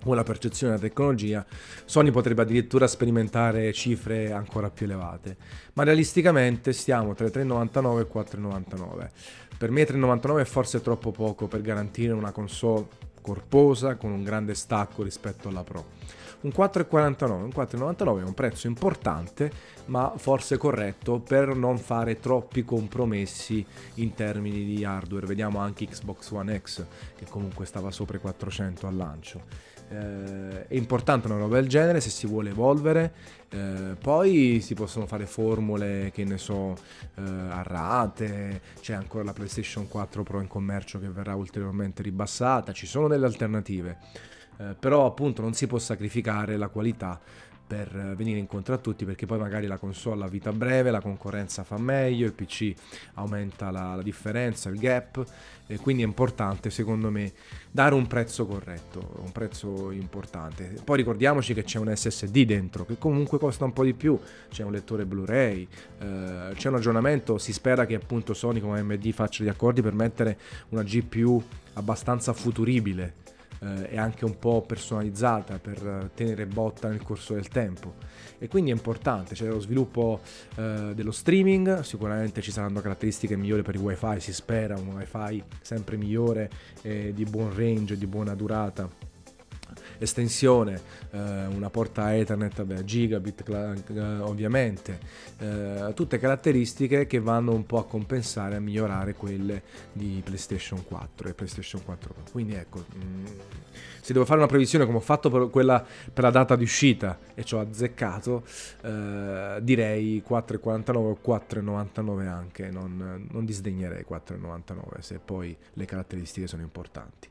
o 0.06 0.14
la 0.14 0.24
percezione 0.24 0.74
della 0.74 0.88
tecnologia, 0.88 1.46
Sony 1.86 2.12
potrebbe 2.12 2.42
addirittura 2.42 2.88
sperimentare 2.88 3.72
cifre 3.74 4.32
ancora 4.32 4.70
più 4.70 4.86
elevate. 4.86 5.38
Ma 5.74 5.84
realisticamente 5.84 6.74
stiamo 6.74 7.14
tra 7.14 7.28
i 7.28 7.30
3,99 7.30 7.98
e 7.98 8.02
i 8.02 8.08
4,99. 8.12 9.10
Per 9.58 9.70
me 9.70 9.84
3,99 9.84 10.40
è 10.40 10.46
forse 10.46 10.82
troppo 10.82 11.12
poco 11.12 11.48
per 11.48 11.62
garantire 11.62 12.14
una 12.14 12.32
console 12.32 12.88
corposa 13.22 13.96
con 13.96 14.12
un 14.12 14.24
grande 14.24 14.56
stacco 14.56 15.04
rispetto 15.04 15.50
alla 15.50 15.64
Pro. 15.64 15.86
Un 16.42 16.50
4,49, 16.50 17.32
un 17.32 17.52
4,99 17.56 18.20
è 18.20 18.24
un 18.24 18.34
prezzo 18.34 18.66
importante, 18.66 19.52
ma 19.86 20.12
forse 20.16 20.58
corretto 20.58 21.20
per 21.20 21.56
non 21.56 21.78
fare 21.78 22.20
troppi 22.20 22.66
compromessi 22.66 23.64
in 23.96 24.16
termini 24.16 24.66
di 24.66 24.84
hardware. 24.84 25.28
Vediamo 25.28 25.60
anche 25.60 25.86
Xbox 25.86 26.32
One 26.32 26.60
X, 26.60 26.84
che 27.16 27.26
comunque 27.30 27.66
stava 27.66 27.92
sopra 27.92 28.18
i 28.18 28.20
400 28.20 28.88
al 28.88 28.96
lancio. 28.96 29.42
Eh, 29.92 30.68
è 30.68 30.76
importante 30.76 31.28
una 31.28 31.38
roba 31.38 31.56
del 31.56 31.68
genere 31.68 32.02
se 32.02 32.10
si 32.10 32.26
vuole 32.26 32.50
evolvere. 32.50 33.14
Eh, 33.50 33.96
poi 34.02 34.62
si 34.62 34.74
possono 34.74 35.06
fare 35.06 35.28
formule 35.28 36.10
che 36.12 36.24
ne 36.24 36.40
so 36.40 36.76
eh, 37.16 37.22
a 37.22 37.62
rate. 37.62 38.62
C'è 38.80 38.94
ancora 38.94 39.26
la 39.26 39.34
PlayStation 39.34 39.88
4 39.88 40.24
Pro 40.24 40.40
in 40.40 40.48
commercio 40.48 40.98
che 41.00 41.10
verrà 41.10 41.36
ulteriormente 41.36 42.02
ribassata. 42.02 42.72
Ci 42.72 42.88
sono 42.88 43.08
delle 43.08 43.28
alternative 43.28 43.98
eh, 44.62 44.76
però 44.80 45.06
appunto 45.06 45.42
non 45.42 45.54
si 45.54 45.66
può 45.66 45.80
sacrificare 45.80 46.58
la 46.58 46.68
qualità 46.68 47.20
per 47.72 48.16
venire 48.18 48.38
incontro 48.38 48.74
a 48.74 48.78
tutti 48.78 49.06
perché 49.06 49.26
poi 49.26 49.40
magari 49.40 49.66
la 49.66 49.78
console 49.78 50.26
ha 50.26 50.28
vita 50.28 50.52
breve, 50.52 50.92
la 50.92 51.00
concorrenza 51.00 51.64
fa 51.64 51.78
meglio, 51.78 52.26
il 52.26 52.34
PC 52.34 52.74
aumenta 53.14 53.72
la, 53.72 53.96
la, 53.96 54.02
differenza, 54.02 54.68
il 54.68 54.78
gap 54.78 55.24
e 55.68 55.78
quindi 55.78 56.04
è 56.04 56.06
importante 56.06 56.70
secondo 56.70 57.10
me 57.10 57.32
dare 57.72 57.96
un 57.96 58.08
prezzo 58.08 58.46
corretto, 58.46 59.22
un 59.24 59.32
prezzo 59.32 59.90
importante. 59.92 60.76
Poi 60.84 60.98
ricordiamoci 60.98 61.54
che 61.54 61.64
c'è 61.64 61.80
un 61.80 61.96
SSD 61.96 62.40
dentro 62.40 62.84
che 62.84 62.98
comunque 62.98 63.40
costa 63.40 63.64
un 63.64 63.72
po' 63.72 63.86
di 63.86 63.94
più, 63.94 64.20
c'è 64.50 64.64
un 64.64 64.74
lettore 64.74 65.06
Blu-ray, 65.06 65.66
eh, 66.00 66.52
c'è 66.54 66.68
un 66.68 66.76
aggiornamento, 66.76 67.38
si 67.38 67.54
spera 67.54 67.86
che 67.86 67.96
appunto 67.96 68.34
Sony 68.34 68.60
come 68.60 68.82
AMD 68.82 69.12
faccia 69.12 69.46
gli 69.46 69.50
accordi 69.50 69.82
per 69.82 69.94
mettere 69.94 70.38
una 70.72 70.84
GPU 70.84 71.42
abbastanza 71.76 72.34
futuribile 72.34 73.20
eh, 73.62 73.90
è 73.90 73.98
anche 73.98 74.26
un 74.26 74.38
po' 74.38 74.62
personalizzata 74.62 75.60
per 75.60 76.12
tenere 76.14 76.46
botta 76.46 76.90
nel 76.90 77.02
corso 77.02 77.34
del 77.34 77.48
tempo. 77.48 77.96
E 78.38 78.48
quindi 78.48 78.72
è 78.72 78.74
importante, 78.74 79.36
c'è 79.36 79.48
lo 79.48 79.60
sviluppo 79.60 80.20
eh, 80.56 80.94
dello 80.96 81.12
streaming, 81.12 81.82
sicuramente 81.82 82.42
ci 82.42 82.52
saranno 82.52 82.82
caratteristiche 82.82 83.36
migliori 83.36 83.62
per 83.62 83.76
il 83.76 83.82
wifi, 83.82 84.20
si 84.20 84.34
spera 84.34 84.76
un 84.76 84.88
wifi 84.96 85.44
sempre 85.62 85.98
migliore 85.98 86.50
e 86.82 87.14
di 87.14 87.24
buon 87.26 87.56
range, 87.56 87.98
di 87.98 88.08
buona 88.08 88.34
durata 88.34 89.11
estensione, 89.98 90.82
eh, 91.12 91.46
una 91.46 91.70
porta 91.70 92.16
Ethernet, 92.16 92.56
vabbè, 92.64 92.84
gigabit 92.84 93.44
eh, 93.50 94.00
ovviamente, 94.20 95.00
eh, 95.40 95.92
tutte 95.96 96.20
caratteristiche 96.20 97.08
che 97.08 97.20
vanno 97.20 97.54
un 97.54 97.66
po' 97.66 97.80
a 97.80 97.86
compensare, 97.86 98.56
a 98.56 98.60
migliorare 98.60 99.14
quelle 99.14 99.64
di 99.92 100.22
PlayStation 100.24 100.84
4 100.86 101.30
e 101.30 101.34
PlayStation 101.34 101.84
4 101.84 102.14
Pro. 102.14 102.24
Quindi 102.32 102.54
ecco, 102.54 102.86
mh, 102.94 103.04
mm, 103.04 103.26
se 104.02 104.14
devo 104.14 104.26
fare 104.26 104.40
una 104.40 104.48
previsione 104.48 104.86
come 104.86 104.98
ho 104.98 105.02
fatto 105.02 105.30
per 105.30 105.50
quella 105.50 105.86
per 106.14 106.24
la 106.24 106.32
data 106.32 106.56
di 106.56 106.64
uscita 106.64 107.18
e 107.34 107.44
ci 107.44 107.56
ho 107.56 107.60
azzeccato, 107.60 108.44
eh, 108.82 109.60
direi 109.62 110.24
4,49 110.28 110.96
o 110.98 111.18
4,99 111.24 112.28
anche, 112.28 112.70
non, 112.70 113.28
non 113.30 113.46
disdegnerei 113.46 114.06
4,99 114.10 115.00
se 115.00 115.20
poi 115.24 115.56
le 115.74 115.86
caratteristiche 115.86 116.48
sono 116.48 116.62
importanti. 116.62 117.30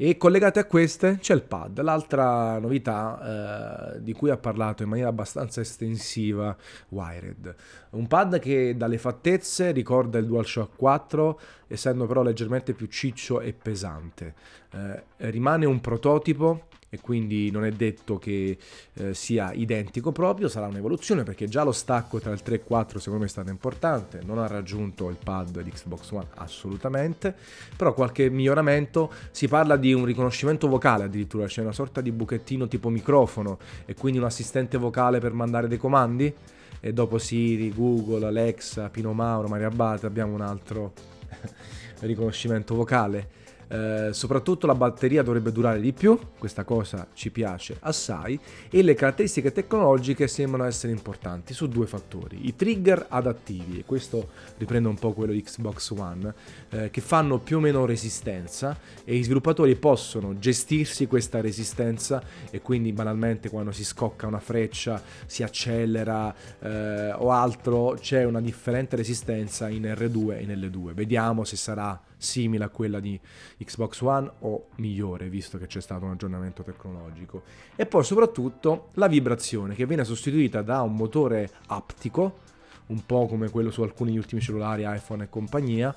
E 0.00 0.16
collegate 0.16 0.60
a 0.60 0.64
queste 0.64 1.18
c'è 1.18 1.34
il 1.34 1.42
pad, 1.42 1.80
l'altra 1.80 2.60
novità 2.60 3.96
eh, 3.96 4.00
di 4.00 4.12
cui 4.12 4.30
ha 4.30 4.36
parlato 4.36 4.84
in 4.84 4.88
maniera 4.88 5.10
abbastanza 5.10 5.60
estensiva 5.60 6.56
Wired. 6.90 7.52
Un 7.90 8.06
pad 8.06 8.38
che 8.38 8.76
dalle 8.76 8.96
fattezze 8.96 9.72
ricorda 9.72 10.18
il 10.18 10.26
DualShock 10.26 10.76
4, 10.76 11.40
essendo 11.68 12.06
però 12.06 12.22
leggermente 12.22 12.72
più 12.72 12.86
ciccio 12.86 13.40
e 13.40 13.52
pesante. 13.52 14.34
Eh, 14.72 15.30
rimane 15.30 15.66
un 15.66 15.80
prototipo 15.80 16.64
e 16.90 17.00
quindi 17.00 17.50
non 17.50 17.64
è 17.64 17.70
detto 17.70 18.18
che 18.18 18.56
eh, 18.94 19.14
sia 19.14 19.52
identico 19.52 20.10
proprio, 20.10 20.48
sarà 20.48 20.66
un'evoluzione 20.66 21.22
perché 21.22 21.46
già 21.46 21.62
lo 21.62 21.72
stacco 21.72 22.18
tra 22.18 22.32
il 22.32 22.42
3 22.42 22.54
e 22.54 22.58
il 22.58 22.64
4 22.64 22.98
secondo 22.98 23.20
me 23.20 23.26
è 23.26 23.30
stato 23.30 23.50
importante, 23.50 24.20
non 24.24 24.38
ha 24.38 24.46
raggiunto 24.46 25.10
il 25.10 25.18
pad 25.22 25.60
di 25.60 25.70
Xbox 25.70 26.10
One 26.12 26.28
assolutamente, 26.36 27.34
però 27.76 27.92
qualche 27.92 28.30
miglioramento, 28.30 29.12
si 29.30 29.48
parla 29.48 29.76
di 29.76 29.92
un 29.92 30.04
riconoscimento 30.04 30.68
vocale 30.68 31.04
addirittura, 31.04 31.46
c'è 31.46 31.60
una 31.60 31.72
sorta 31.72 32.00
di 32.00 32.10
buchettino 32.10 32.66
tipo 32.68 32.88
microfono 32.88 33.58
e 33.84 33.94
quindi 33.94 34.18
un 34.18 34.24
assistente 34.24 34.78
vocale 34.78 35.20
per 35.20 35.32
mandare 35.32 35.68
dei 35.68 35.78
comandi 35.78 36.34
e 36.80 36.92
dopo 36.92 37.18
Siri, 37.18 37.72
Google, 37.74 38.24
Alexa, 38.24 38.88
Pino 38.88 39.12
Mauro, 39.12 39.48
Maria 39.48 39.66
Abate 39.66 40.06
abbiamo 40.06 40.32
un 40.32 40.40
altro 40.40 41.16
riconoscimento 42.00 42.74
vocale 42.74 43.28
eh, 43.68 44.08
soprattutto 44.12 44.66
la 44.66 44.74
batteria 44.74 45.22
dovrebbe 45.22 45.52
durare 45.52 45.80
di 45.80 45.92
più, 45.92 46.18
questa 46.38 46.64
cosa 46.64 47.06
ci 47.12 47.30
piace 47.30 47.76
assai, 47.80 48.38
e 48.70 48.82
le 48.82 48.94
caratteristiche 48.94 49.52
tecnologiche 49.52 50.26
sembrano 50.26 50.64
essere 50.64 50.92
importanti 50.92 51.52
su 51.54 51.68
due 51.68 51.86
fattori. 51.86 52.46
I 52.46 52.56
trigger 52.56 53.06
adattivi, 53.08 53.78
e 53.78 53.84
questo 53.84 54.30
riprende 54.56 54.88
un 54.88 54.96
po' 54.96 55.12
quello 55.12 55.32
di 55.32 55.42
Xbox 55.42 55.90
One, 55.90 56.34
eh, 56.70 56.90
che 56.90 57.00
fanno 57.00 57.38
più 57.38 57.58
o 57.58 57.60
meno 57.60 57.84
resistenza 57.84 58.76
e 59.04 59.14
i 59.14 59.22
sviluppatori 59.22 59.76
possono 59.76 60.38
gestirsi 60.38 61.06
questa 61.06 61.40
resistenza 61.40 62.22
e 62.50 62.60
quindi 62.60 62.92
banalmente 62.92 63.50
quando 63.50 63.72
si 63.72 63.84
scocca 63.84 64.26
una 64.26 64.40
freccia, 64.40 65.02
si 65.26 65.42
accelera 65.42 66.34
eh, 66.60 67.12
o 67.12 67.30
altro, 67.30 67.96
c'è 68.00 68.24
una 68.24 68.40
differente 68.40 68.96
resistenza 68.96 69.68
in 69.68 69.82
R2 69.82 70.38
e 70.38 70.42
in 70.42 70.50
L2. 70.50 70.92
Vediamo 70.94 71.44
se 71.44 71.56
sarà 71.56 72.00
simile 72.18 72.64
a 72.64 72.68
quella 72.68 73.00
di 73.00 73.18
Xbox 73.56 74.00
One 74.02 74.30
o 74.40 74.66
migliore, 74.76 75.28
visto 75.28 75.56
che 75.56 75.66
c'è 75.66 75.80
stato 75.80 76.04
un 76.04 76.10
aggiornamento 76.10 76.62
tecnologico. 76.62 77.42
E 77.76 77.86
poi 77.86 78.04
soprattutto 78.04 78.90
la 78.94 79.08
vibrazione 79.08 79.74
che 79.74 79.86
viene 79.86 80.04
sostituita 80.04 80.62
da 80.62 80.82
un 80.82 80.94
motore 80.94 81.50
aptico, 81.68 82.40
un 82.86 83.04
po' 83.06 83.26
come 83.26 83.48
quello 83.50 83.70
su 83.70 83.82
alcuni 83.82 84.16
ultimi 84.16 84.40
cellulari 84.40 84.84
iPhone 84.84 85.24
e 85.24 85.28
compagnia, 85.28 85.94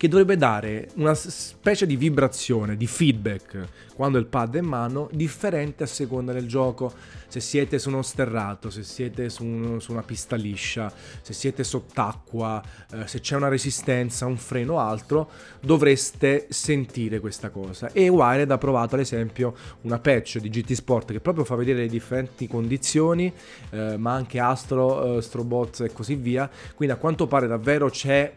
che 0.00 0.08
dovrebbe 0.08 0.38
dare 0.38 0.88
una 0.94 1.12
specie 1.12 1.84
di 1.84 1.94
vibrazione, 1.94 2.74
di 2.74 2.86
feedback 2.86 3.68
quando 3.94 4.16
il 4.16 4.24
pad 4.24 4.54
è 4.54 4.60
in 4.60 4.64
mano, 4.64 5.10
differente 5.12 5.82
a 5.82 5.86
seconda 5.86 6.32
del 6.32 6.48
gioco. 6.48 6.90
Se 7.28 7.38
siete 7.38 7.78
su 7.78 7.90
uno 7.90 8.00
sterrato, 8.00 8.70
se 8.70 8.82
siete 8.82 9.28
su, 9.28 9.44
un, 9.44 9.78
su 9.78 9.92
una 9.92 10.00
pista 10.00 10.36
liscia, 10.36 10.90
se 11.20 11.34
siete 11.34 11.64
sott'acqua, 11.64 12.62
eh, 12.92 13.06
se 13.06 13.20
c'è 13.20 13.36
una 13.36 13.48
resistenza, 13.48 14.24
un 14.24 14.38
freno 14.38 14.72
o 14.72 14.78
altro, 14.78 15.28
dovreste 15.60 16.46
sentire 16.48 17.20
questa 17.20 17.50
cosa. 17.50 17.92
E 17.92 18.08
Wired 18.08 18.50
ha 18.50 18.56
provato 18.56 18.94
ad 18.94 19.02
esempio 19.02 19.54
una 19.82 19.98
patch 19.98 20.38
di 20.38 20.48
GT 20.48 20.72
Sport 20.72 21.12
che 21.12 21.20
proprio 21.20 21.44
fa 21.44 21.56
vedere 21.56 21.80
le 21.80 21.88
differenti 21.88 22.48
condizioni, 22.48 23.30
eh, 23.68 23.98
ma 23.98 24.14
anche 24.14 24.40
Astro, 24.40 25.18
eh, 25.18 25.20
Strobots 25.20 25.80
e 25.80 25.92
così 25.92 26.14
via. 26.14 26.48
Quindi 26.74 26.94
a 26.94 26.96
quanto 26.96 27.26
pare 27.26 27.46
davvero 27.46 27.90
c'è 27.90 28.32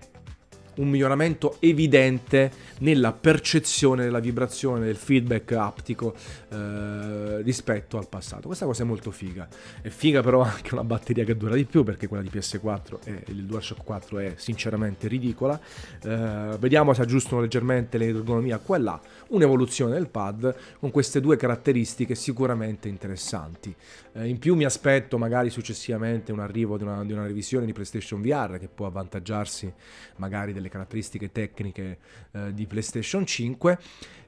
un 0.76 0.90
miglioramento 0.90 1.58
evidente 1.60 2.52
nella 2.80 3.12
percezione 3.12 4.04
della 4.04 4.20
vibrazione, 4.20 4.86
del 4.86 4.96
feedback 4.96 5.52
aptico 5.54 6.14
eh, 6.50 7.42
rispetto 7.42 7.98
al 7.98 8.08
passato. 8.08 8.48
Questa 8.48 8.66
cosa 8.66 8.84
è 8.84 8.86
molto 8.86 9.12
figa. 9.12 9.48
È 9.82 9.90
figa 9.90 10.22
però 10.22 10.42
anche 10.44 10.74
una 10.74 10.84
batteria 10.84 11.24
che 11.24 11.36
dura 11.38 11.56
di 11.56 11.66
più 11.66 11.84
perché 11.84 12.08
quella 12.08 12.24
di 12.24 12.30
PS4 12.34 12.98
e 13.04 13.24
il 13.28 13.46
DualShock 13.46 13.84
4 13.84 14.20
è 14.20 14.34
sinceramente 14.38 15.08
ridicola. 15.08 15.60
Eh, 16.04 16.58
vediamo 16.60 16.94
se 16.94 17.02
aggiustano 17.02 17.42
leggermente 17.42 17.98
l'ergonomia 17.98 18.58
qua 18.58 18.78
e 18.78 18.80
là. 18.80 19.02
Un'evoluzione 19.30 19.94
del 19.94 20.08
pad 20.08 20.56
con 20.80 20.92
queste 20.92 21.22
due 21.22 21.38
caratteristiche 21.38 22.16
sicuramente 22.16 22.88
interessanti. 22.88 23.74
Eh, 24.14 24.28
in 24.28 24.40
più 24.40 24.56
mi 24.56 24.66
aspetto 24.66 25.20
magari 25.20 25.52
successivamente 25.52 26.32
un 26.32 26.40
arrivo 26.40 26.78
di 26.78 26.84
una, 26.84 27.04
di 27.06 27.14
una 27.14 27.26
revisione 27.26 27.66
di 27.66 27.74
PlayStation 27.74 28.22
VR 28.22 28.58
che 28.60 28.68
può 28.68 28.88
avvantaggiarsi 28.88 29.72
magari 30.16 30.52
del 30.52 30.62
delle 30.64 30.70
caratteristiche 30.70 31.32
tecniche 31.32 31.98
eh, 32.32 32.54
di 32.54 32.66
PlayStation 32.66 33.26
5 33.26 33.78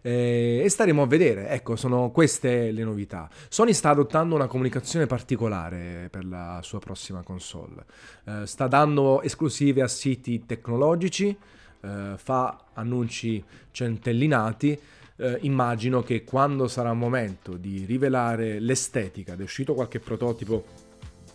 eh, 0.01 0.61
e 0.63 0.69
staremo 0.69 1.01
a 1.01 1.07
vedere, 1.07 1.47
ecco, 1.49 1.75
sono 1.75 2.11
queste 2.11 2.71
le 2.71 2.83
novità. 2.83 3.29
Sony 3.47 3.73
sta 3.73 3.89
adottando 3.89 4.35
una 4.35 4.47
comunicazione 4.47 5.07
particolare 5.07 6.09
per 6.11 6.25
la 6.25 6.59
sua 6.61 6.79
prossima 6.79 7.23
console, 7.23 7.85
eh, 8.25 8.45
sta 8.45 8.67
dando 8.67 9.21
esclusive 9.21 9.81
a 9.81 9.87
siti 9.87 10.45
tecnologici, 10.45 11.35
eh, 11.81 12.13
fa 12.17 12.65
annunci 12.73 13.43
centellinati, 13.71 14.79
eh, 15.17 15.37
immagino 15.41 16.01
che 16.01 16.23
quando 16.23 16.67
sarà 16.67 16.91
il 16.91 16.97
momento 16.97 17.57
di 17.57 17.85
rivelare 17.85 18.59
l'estetica 18.59 19.33
ed 19.33 19.41
è 19.41 19.43
uscito 19.43 19.73
qualche 19.73 19.99
prototipo 19.99 20.65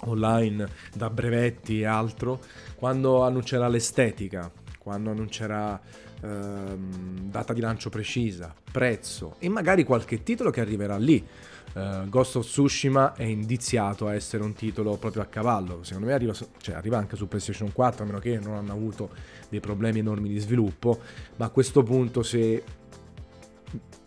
online 0.04 0.68
da 0.94 1.10
brevetti 1.10 1.80
e 1.80 1.84
altro, 1.84 2.40
quando 2.76 3.22
annuncerà 3.22 3.68
l'estetica 3.68 4.50
quando 4.80 5.12
non 5.12 5.28
c'era 5.28 5.78
ehm, 6.22 7.30
data 7.30 7.52
di 7.52 7.60
lancio 7.60 7.90
precisa, 7.90 8.52
prezzo 8.72 9.36
e 9.38 9.48
magari 9.50 9.84
qualche 9.84 10.22
titolo 10.22 10.50
che 10.50 10.60
arriverà 10.60 10.96
lì. 10.96 11.24
Uh, 11.72 12.08
Ghost 12.08 12.34
of 12.34 12.46
Tsushima 12.46 13.14
è 13.14 13.22
indiziato 13.22 14.08
a 14.08 14.14
essere 14.14 14.42
un 14.42 14.54
titolo 14.54 14.96
proprio 14.96 15.22
a 15.22 15.26
cavallo. 15.26 15.84
Secondo 15.84 16.08
me 16.08 16.14
arriva, 16.14 16.32
cioè, 16.32 16.74
arriva, 16.74 16.98
anche 16.98 17.14
su 17.14 17.28
PlayStation 17.28 17.70
4, 17.72 18.02
a 18.02 18.06
meno 18.06 18.18
che 18.18 18.40
non 18.40 18.54
hanno 18.54 18.72
avuto 18.72 19.10
dei 19.48 19.60
problemi 19.60 20.00
enormi 20.00 20.28
di 20.28 20.38
sviluppo. 20.40 20.98
Ma 21.36 21.44
a 21.44 21.50
questo 21.50 21.84
punto, 21.84 22.24
se 22.24 22.64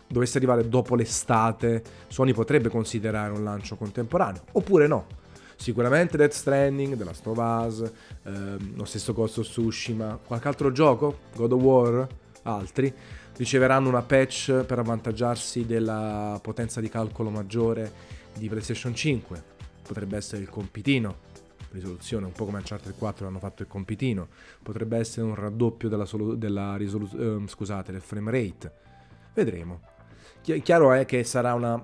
dovesse 0.08 0.38
arrivare 0.38 0.68
dopo 0.70 0.96
l'estate, 0.96 1.84
Sony 2.08 2.34
potrebbe 2.34 2.70
considerare 2.70 3.34
un 3.34 3.44
lancio 3.44 3.76
contemporaneo, 3.76 4.44
oppure 4.54 4.88
no. 4.88 5.06
Sicuramente 5.56 6.18
Death 6.18 6.34
Stranding, 6.34 6.98
The 6.98 7.04
Last 7.04 7.28
of 7.28 7.38
Us, 7.38 7.92
ehm, 8.24 8.76
lo 8.76 8.86
stesso 8.86 9.14
Ghost 9.14 9.40
of 9.40 9.48
Tsushima, 9.48 10.20
qualche 10.24 10.48
altro 10.48 10.72
gioco, 10.72 11.20
God 11.36 11.52
of 11.54 11.62
War, 11.62 12.08
altri, 12.44 12.94
riceveranno 13.36 13.90
una 13.90 14.02
patch 14.02 14.64
per 14.66 14.80
avvantaggiarsi 14.80 15.66
della 15.66 16.40
potenza 16.42 16.80
di 16.80 16.90
calcolo 16.90 17.30
maggiore 17.30 17.92
di 18.38 18.48
PlayStation 18.48 18.94
5. 18.94 19.44
Potrebbe 19.88 20.18
essere 20.18 20.42
il 20.42 20.50
compitino, 20.50 21.16
risoluzione, 21.72 22.26
un 22.26 22.32
po' 22.32 22.46
come 22.46 22.58
Uncharted 22.58 22.96
4 22.98 23.28
hanno 23.28 23.40
fatto 23.40 23.64
il 23.64 23.68
compitino. 23.68 24.28
Potrebbe 24.62 24.98
essere 24.98 25.26
un 25.26 25.36
raddoppio 25.36 25.90
della, 25.90 26.06
solu- 26.06 26.36
della 26.36 26.76
risoluzione, 26.76 27.44
eh, 27.44 27.48
scusate, 27.48 27.92
del 27.92 28.02
frame 28.02 28.32
rate. 28.32 28.72
Vedremo. 29.34 29.82
Chi- 30.42 30.62
chiaro 30.62 30.94
è 30.94 31.06
che 31.06 31.24
sarà 31.24 31.54
una 31.54 31.82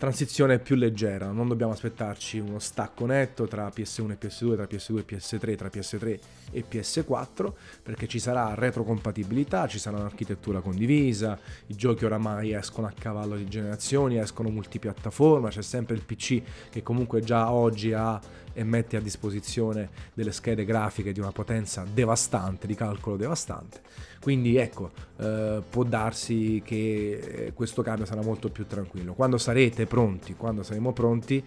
transizione 0.00 0.58
più 0.58 0.76
leggera, 0.76 1.30
non 1.30 1.46
dobbiamo 1.46 1.72
aspettarci 1.72 2.38
uno 2.38 2.58
stacco 2.58 3.04
netto 3.04 3.46
tra 3.46 3.68
PS1 3.68 4.12
e 4.12 4.18
PS2, 4.18 4.54
tra 4.54 4.64
PS2 4.64 4.96
e 4.96 5.04
PS3, 5.04 5.56
tra 5.56 5.68
PS3 5.68 6.18
e 6.52 6.64
PS4, 6.66 7.52
perché 7.82 8.08
ci 8.08 8.18
sarà 8.18 8.54
retrocompatibilità, 8.54 9.66
ci 9.66 9.78
sarà 9.78 9.98
un'architettura 9.98 10.60
condivisa, 10.60 11.38
i 11.66 11.76
giochi 11.76 12.06
oramai 12.06 12.54
escono 12.54 12.86
a 12.86 12.94
cavallo 12.98 13.36
di 13.36 13.46
generazioni, 13.46 14.16
escono 14.16 14.48
multipiattaforma, 14.48 15.50
c'è 15.50 15.60
sempre 15.60 15.96
il 15.96 16.02
PC 16.02 16.40
che 16.70 16.82
comunque 16.82 17.20
già 17.20 17.52
oggi 17.52 17.92
ha 17.92 18.18
e 18.52 18.64
mette 18.64 18.96
a 18.96 19.00
disposizione 19.00 19.90
delle 20.14 20.32
schede 20.32 20.64
grafiche 20.64 21.12
di 21.12 21.20
una 21.20 21.32
potenza 21.32 21.84
devastante, 21.92 22.66
di 22.66 22.74
calcolo 22.74 23.16
devastante. 23.16 23.80
Quindi 24.20 24.56
ecco, 24.56 24.90
eh, 25.18 25.62
può 25.68 25.82
darsi 25.82 26.60
che 26.64 27.46
eh, 27.46 27.52
questo 27.54 27.82
cambio 27.82 28.04
sarà 28.04 28.22
molto 28.22 28.50
più 28.50 28.66
tranquillo. 28.66 29.14
Quando 29.14 29.38
sarete 29.38 29.86
pronti, 29.90 30.36
quando 30.36 30.62
saremo 30.62 30.92
pronti, 30.92 31.44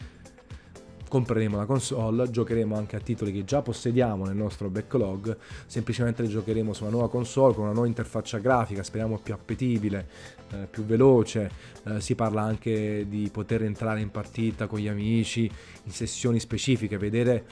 compreremo 1.07 1.55
la 1.55 1.65
console, 1.65 2.29
giocheremo 2.29 2.75
anche 2.75 2.97
a 2.97 2.99
titoli 2.99 3.31
che 3.31 3.45
già 3.45 3.61
possediamo 3.61 4.25
nel 4.25 4.35
nostro 4.35 4.69
backlog, 4.69 5.37
semplicemente 5.65 6.23
li 6.23 6.27
giocheremo 6.27 6.73
su 6.73 6.83
una 6.83 6.91
nuova 6.91 7.09
console 7.09 7.53
con 7.53 7.63
una 7.63 7.71
nuova 7.71 7.87
interfaccia 7.87 8.39
grafica, 8.39 8.83
speriamo 8.83 9.17
più 9.19 9.33
appetibile, 9.33 10.07
eh, 10.51 10.67
più 10.69 10.83
veloce, 10.83 11.51
eh, 11.85 12.01
si 12.01 12.15
parla 12.15 12.41
anche 12.41 13.05
di 13.07 13.29
poter 13.31 13.63
entrare 13.63 14.01
in 14.01 14.11
partita 14.11 14.67
con 14.67 14.79
gli 14.79 14.89
amici, 14.89 15.49
in 15.83 15.91
sessioni 15.91 16.41
specifiche, 16.41 16.97
vedere 16.97 17.45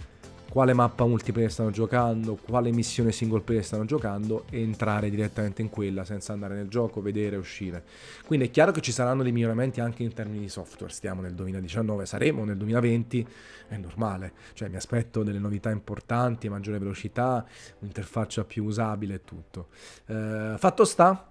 quale 0.51 0.73
mappa 0.73 1.05
multiplayer 1.05 1.49
stanno 1.49 1.71
giocando, 1.71 2.35
quale 2.35 2.73
missione 2.73 3.13
single 3.13 3.39
player 3.39 3.63
stanno 3.63 3.85
giocando 3.85 4.43
e 4.49 4.61
entrare 4.61 5.09
direttamente 5.09 5.61
in 5.61 5.69
quella 5.69 6.03
senza 6.03 6.33
andare 6.33 6.55
nel 6.55 6.67
gioco, 6.67 7.01
vedere 7.01 7.37
uscire. 7.37 7.81
Quindi 8.25 8.47
è 8.47 8.51
chiaro 8.51 8.73
che 8.73 8.81
ci 8.81 8.91
saranno 8.91 9.23
dei 9.23 9.31
miglioramenti 9.31 9.79
anche 9.79 10.03
in 10.03 10.11
termini 10.11 10.39
di 10.41 10.49
software, 10.49 10.91
stiamo 10.91 11.21
nel 11.21 11.35
2019, 11.35 12.05
saremo 12.05 12.43
nel 12.43 12.57
2020, 12.57 13.27
è 13.69 13.77
normale, 13.77 14.33
cioè 14.51 14.67
mi 14.67 14.75
aspetto 14.75 15.23
delle 15.23 15.39
novità 15.39 15.69
importanti, 15.69 16.49
maggiore 16.49 16.79
velocità, 16.79 17.45
un'interfaccia 17.79 18.43
più 18.43 18.65
usabile 18.65 19.13
e 19.13 19.23
tutto. 19.23 19.69
Eh, 20.07 20.55
fatto 20.57 20.83
sta, 20.83 21.29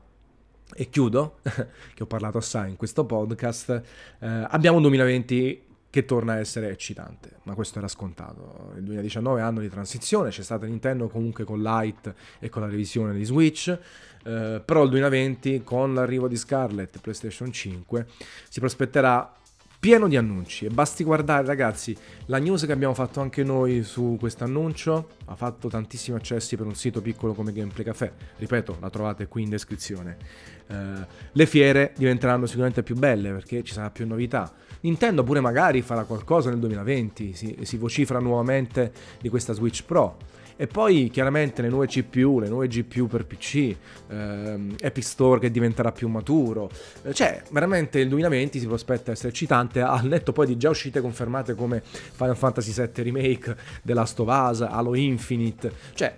e 0.74 0.88
chiudo, 0.88 1.40
che 1.92 2.02
ho 2.02 2.06
parlato 2.06 2.38
assai 2.38 2.70
in 2.70 2.76
questo 2.76 3.04
podcast, 3.04 3.82
eh, 4.18 4.46
abbiamo 4.48 4.78
un 4.78 4.82
2020 4.84 5.68
che 5.90 6.04
torna 6.04 6.34
a 6.34 6.38
essere 6.38 6.70
eccitante, 6.70 7.38
ma 7.42 7.54
questo 7.54 7.78
era 7.78 7.88
scontato. 7.88 8.72
Il 8.76 8.84
2019 8.84 9.40
è 9.40 9.42
anno 9.42 9.60
di 9.60 9.68
transizione, 9.68 10.30
c'è 10.30 10.42
stata 10.42 10.64
Nintendo 10.64 11.08
comunque 11.08 11.42
con 11.42 11.60
Lite 11.60 12.14
e 12.38 12.48
con 12.48 12.62
la 12.62 12.68
revisione 12.68 13.12
di 13.12 13.24
Switch, 13.24 13.68
eh, 13.68 14.62
però 14.64 14.84
il 14.84 14.90
2020 14.90 15.62
con 15.64 15.92
l'arrivo 15.92 16.28
di 16.28 16.36
Scarlett 16.36 16.94
e 16.94 16.98
PlayStation 17.00 17.50
5 17.50 18.06
si 18.48 18.60
prospetterà 18.60 19.34
pieno 19.80 20.06
di 20.06 20.16
annunci. 20.16 20.66
E 20.66 20.68
basti 20.68 21.02
guardare 21.02 21.46
ragazzi 21.46 21.96
la 22.26 22.38
news 22.38 22.66
che 22.66 22.72
abbiamo 22.72 22.94
fatto 22.94 23.20
anche 23.20 23.42
noi 23.42 23.82
su 23.82 24.16
questo 24.20 24.44
annuncio. 24.44 25.08
Ha 25.24 25.34
fatto 25.34 25.68
tantissimi 25.68 26.16
accessi 26.16 26.56
per 26.56 26.66
un 26.66 26.74
sito 26.74 27.00
piccolo 27.00 27.32
come 27.32 27.52
Gameplay 27.52 27.84
Café. 27.84 28.12
Ripeto 28.36 28.76
la 28.80 28.90
trovate 28.90 29.26
qui 29.26 29.42
in 29.42 29.48
descrizione. 29.48 30.18
Uh, 30.68 30.74
le 31.32 31.46
fiere 31.46 31.94
diventeranno 31.96 32.46
sicuramente 32.46 32.84
più 32.84 32.94
belle 32.94 33.32
perché 33.32 33.64
ci 33.64 33.72
sarà 33.72 33.90
più 33.90 34.06
novità. 34.06 34.52
Nintendo 34.82 35.24
pure 35.24 35.40
magari 35.40 35.82
farà 35.82 36.04
qualcosa 36.04 36.50
nel 36.50 36.58
2020 36.58 37.32
si, 37.32 37.58
si 37.62 37.76
vocifera 37.76 38.20
nuovamente 38.20 38.92
di 39.20 39.28
questa 39.28 39.52
Switch 39.52 39.82
Pro 39.84 40.16
e 40.60 40.66
poi 40.66 41.08
chiaramente 41.10 41.62
le 41.62 41.70
nuove 41.70 41.86
CPU, 41.86 42.38
le 42.38 42.48
nuove 42.50 42.68
GPU 42.68 43.06
per 43.06 43.24
PC, 43.24 43.74
ehm, 44.10 44.74
Epic 44.78 45.02
Store 45.02 45.40
che 45.40 45.50
diventerà 45.50 45.90
più 45.90 46.06
maturo. 46.08 46.70
Eh, 47.02 47.14
cioè, 47.14 47.42
veramente 47.50 47.98
il 47.98 48.10
2020 48.10 48.58
si 48.58 48.66
prospetta 48.66 49.10
essere 49.10 49.30
eccitante, 49.30 49.80
al 49.80 50.04
netto 50.04 50.32
poi 50.32 50.46
di 50.46 50.58
già 50.58 50.68
uscite 50.68 51.00
confermate 51.00 51.54
come 51.54 51.80
Final 51.82 52.36
Fantasy 52.36 52.74
VII 52.74 53.02
Remake, 53.02 53.56
The 53.82 53.94
Last 53.94 54.20
of 54.20 54.28
Us, 54.28 54.60
Halo 54.60 54.94
Infinite. 54.94 55.72
Cioè, 55.94 56.14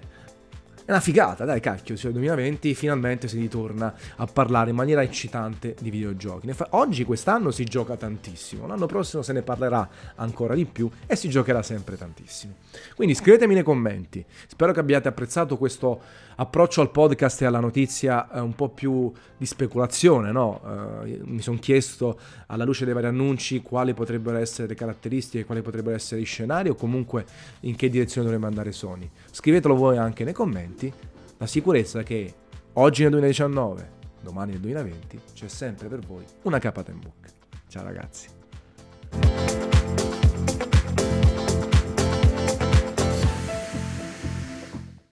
è 0.85 0.91
una 0.91 1.01
figata, 1.01 1.45
dai 1.45 1.61
cacchio, 1.61 1.97
sul 1.97 2.11
2020 2.11 2.75
finalmente 2.75 3.29
si 3.29 3.39
ritorna 3.39 3.95
a 4.17 4.27
parlare 4.27 4.71
in 4.71 4.77
maniera 4.77 5.03
eccitante 5.03 5.77
di 5.81 5.91
videogiochi. 5.91 6.53
Oggi, 6.71 7.05
quest'anno, 7.05 7.53
si 7.53 7.63
gioca 7.65 7.97
tantissimo, 7.97 8.67
l'anno 8.67 8.87
prossimo 8.87 9.23
se 9.23 9.33
ne 9.33 9.43
parlerà 9.43 9.89
ancora 10.17 10.55
di 10.55 10.65
più 10.65 10.91
e 11.07 11.15
si 11.15 11.29
giocherà 11.29 11.63
sempre 11.63 11.97
tantissimo. 11.97 12.55
Quindi 12.97 13.15
scrivetemi 13.15 13.55
nei 13.55 13.63
commenti, 13.63 14.25
spero 14.49 14.73
che 14.73 14.81
abbiate 14.81 15.07
apprezzato 15.07 15.57
questo 15.57 16.01
approccio 16.35 16.81
al 16.81 16.91
podcast 16.91 17.43
e 17.43 17.45
alla 17.45 17.61
notizia 17.61 18.29
eh, 18.33 18.41
un 18.41 18.55
po' 18.55 18.71
più 18.71 19.13
di 19.37 19.47
speculazione, 19.47 20.33
no? 20.33 21.03
Eh, 21.05 21.21
mi 21.25 21.43
sono 21.43 21.59
chiesto 21.59 22.19
alla 22.47 22.65
luce 22.65 22.85
dei 22.85 22.95
vari 22.95 23.07
annunci 23.07 23.63
quali 23.63 23.95
potrebbero 23.95 24.39
essere 24.39 24.67
le 24.67 24.75
caratteristiche, 24.75 25.45
quali 25.45 25.63
potrebbero 25.63 25.95
essere 25.95 26.21
i 26.21 26.25
scenari 26.25 26.71
o 26.71 26.75
comunque 26.75 27.25
in 27.61 27.77
che 27.77 27.89
direzione 27.89 28.27
dovrebbe 28.27 28.49
andare 28.49 28.73
Sony. 28.73 29.09
Scrivetelo 29.31 29.77
voi 29.77 29.97
anche 29.97 30.25
nei 30.25 30.33
commenti 30.33 30.72
2020, 30.73 30.93
la 31.39 31.47
sicurezza 31.47 32.03
che 32.03 32.35
oggi 32.75 33.03
nel 33.03 33.11
2019, 33.13 33.91
domani 34.23 34.53
nel 34.53 34.61
2020, 34.61 35.21
c'è 35.35 35.49
sempre 35.49 35.89
per 35.89 36.01
voi 36.01 36.25
una 36.43 36.59
capata 36.59 36.91
in 36.91 37.01
bocca. 37.01 37.29
Ciao 37.69 37.85
ragazzi. 37.85 39.72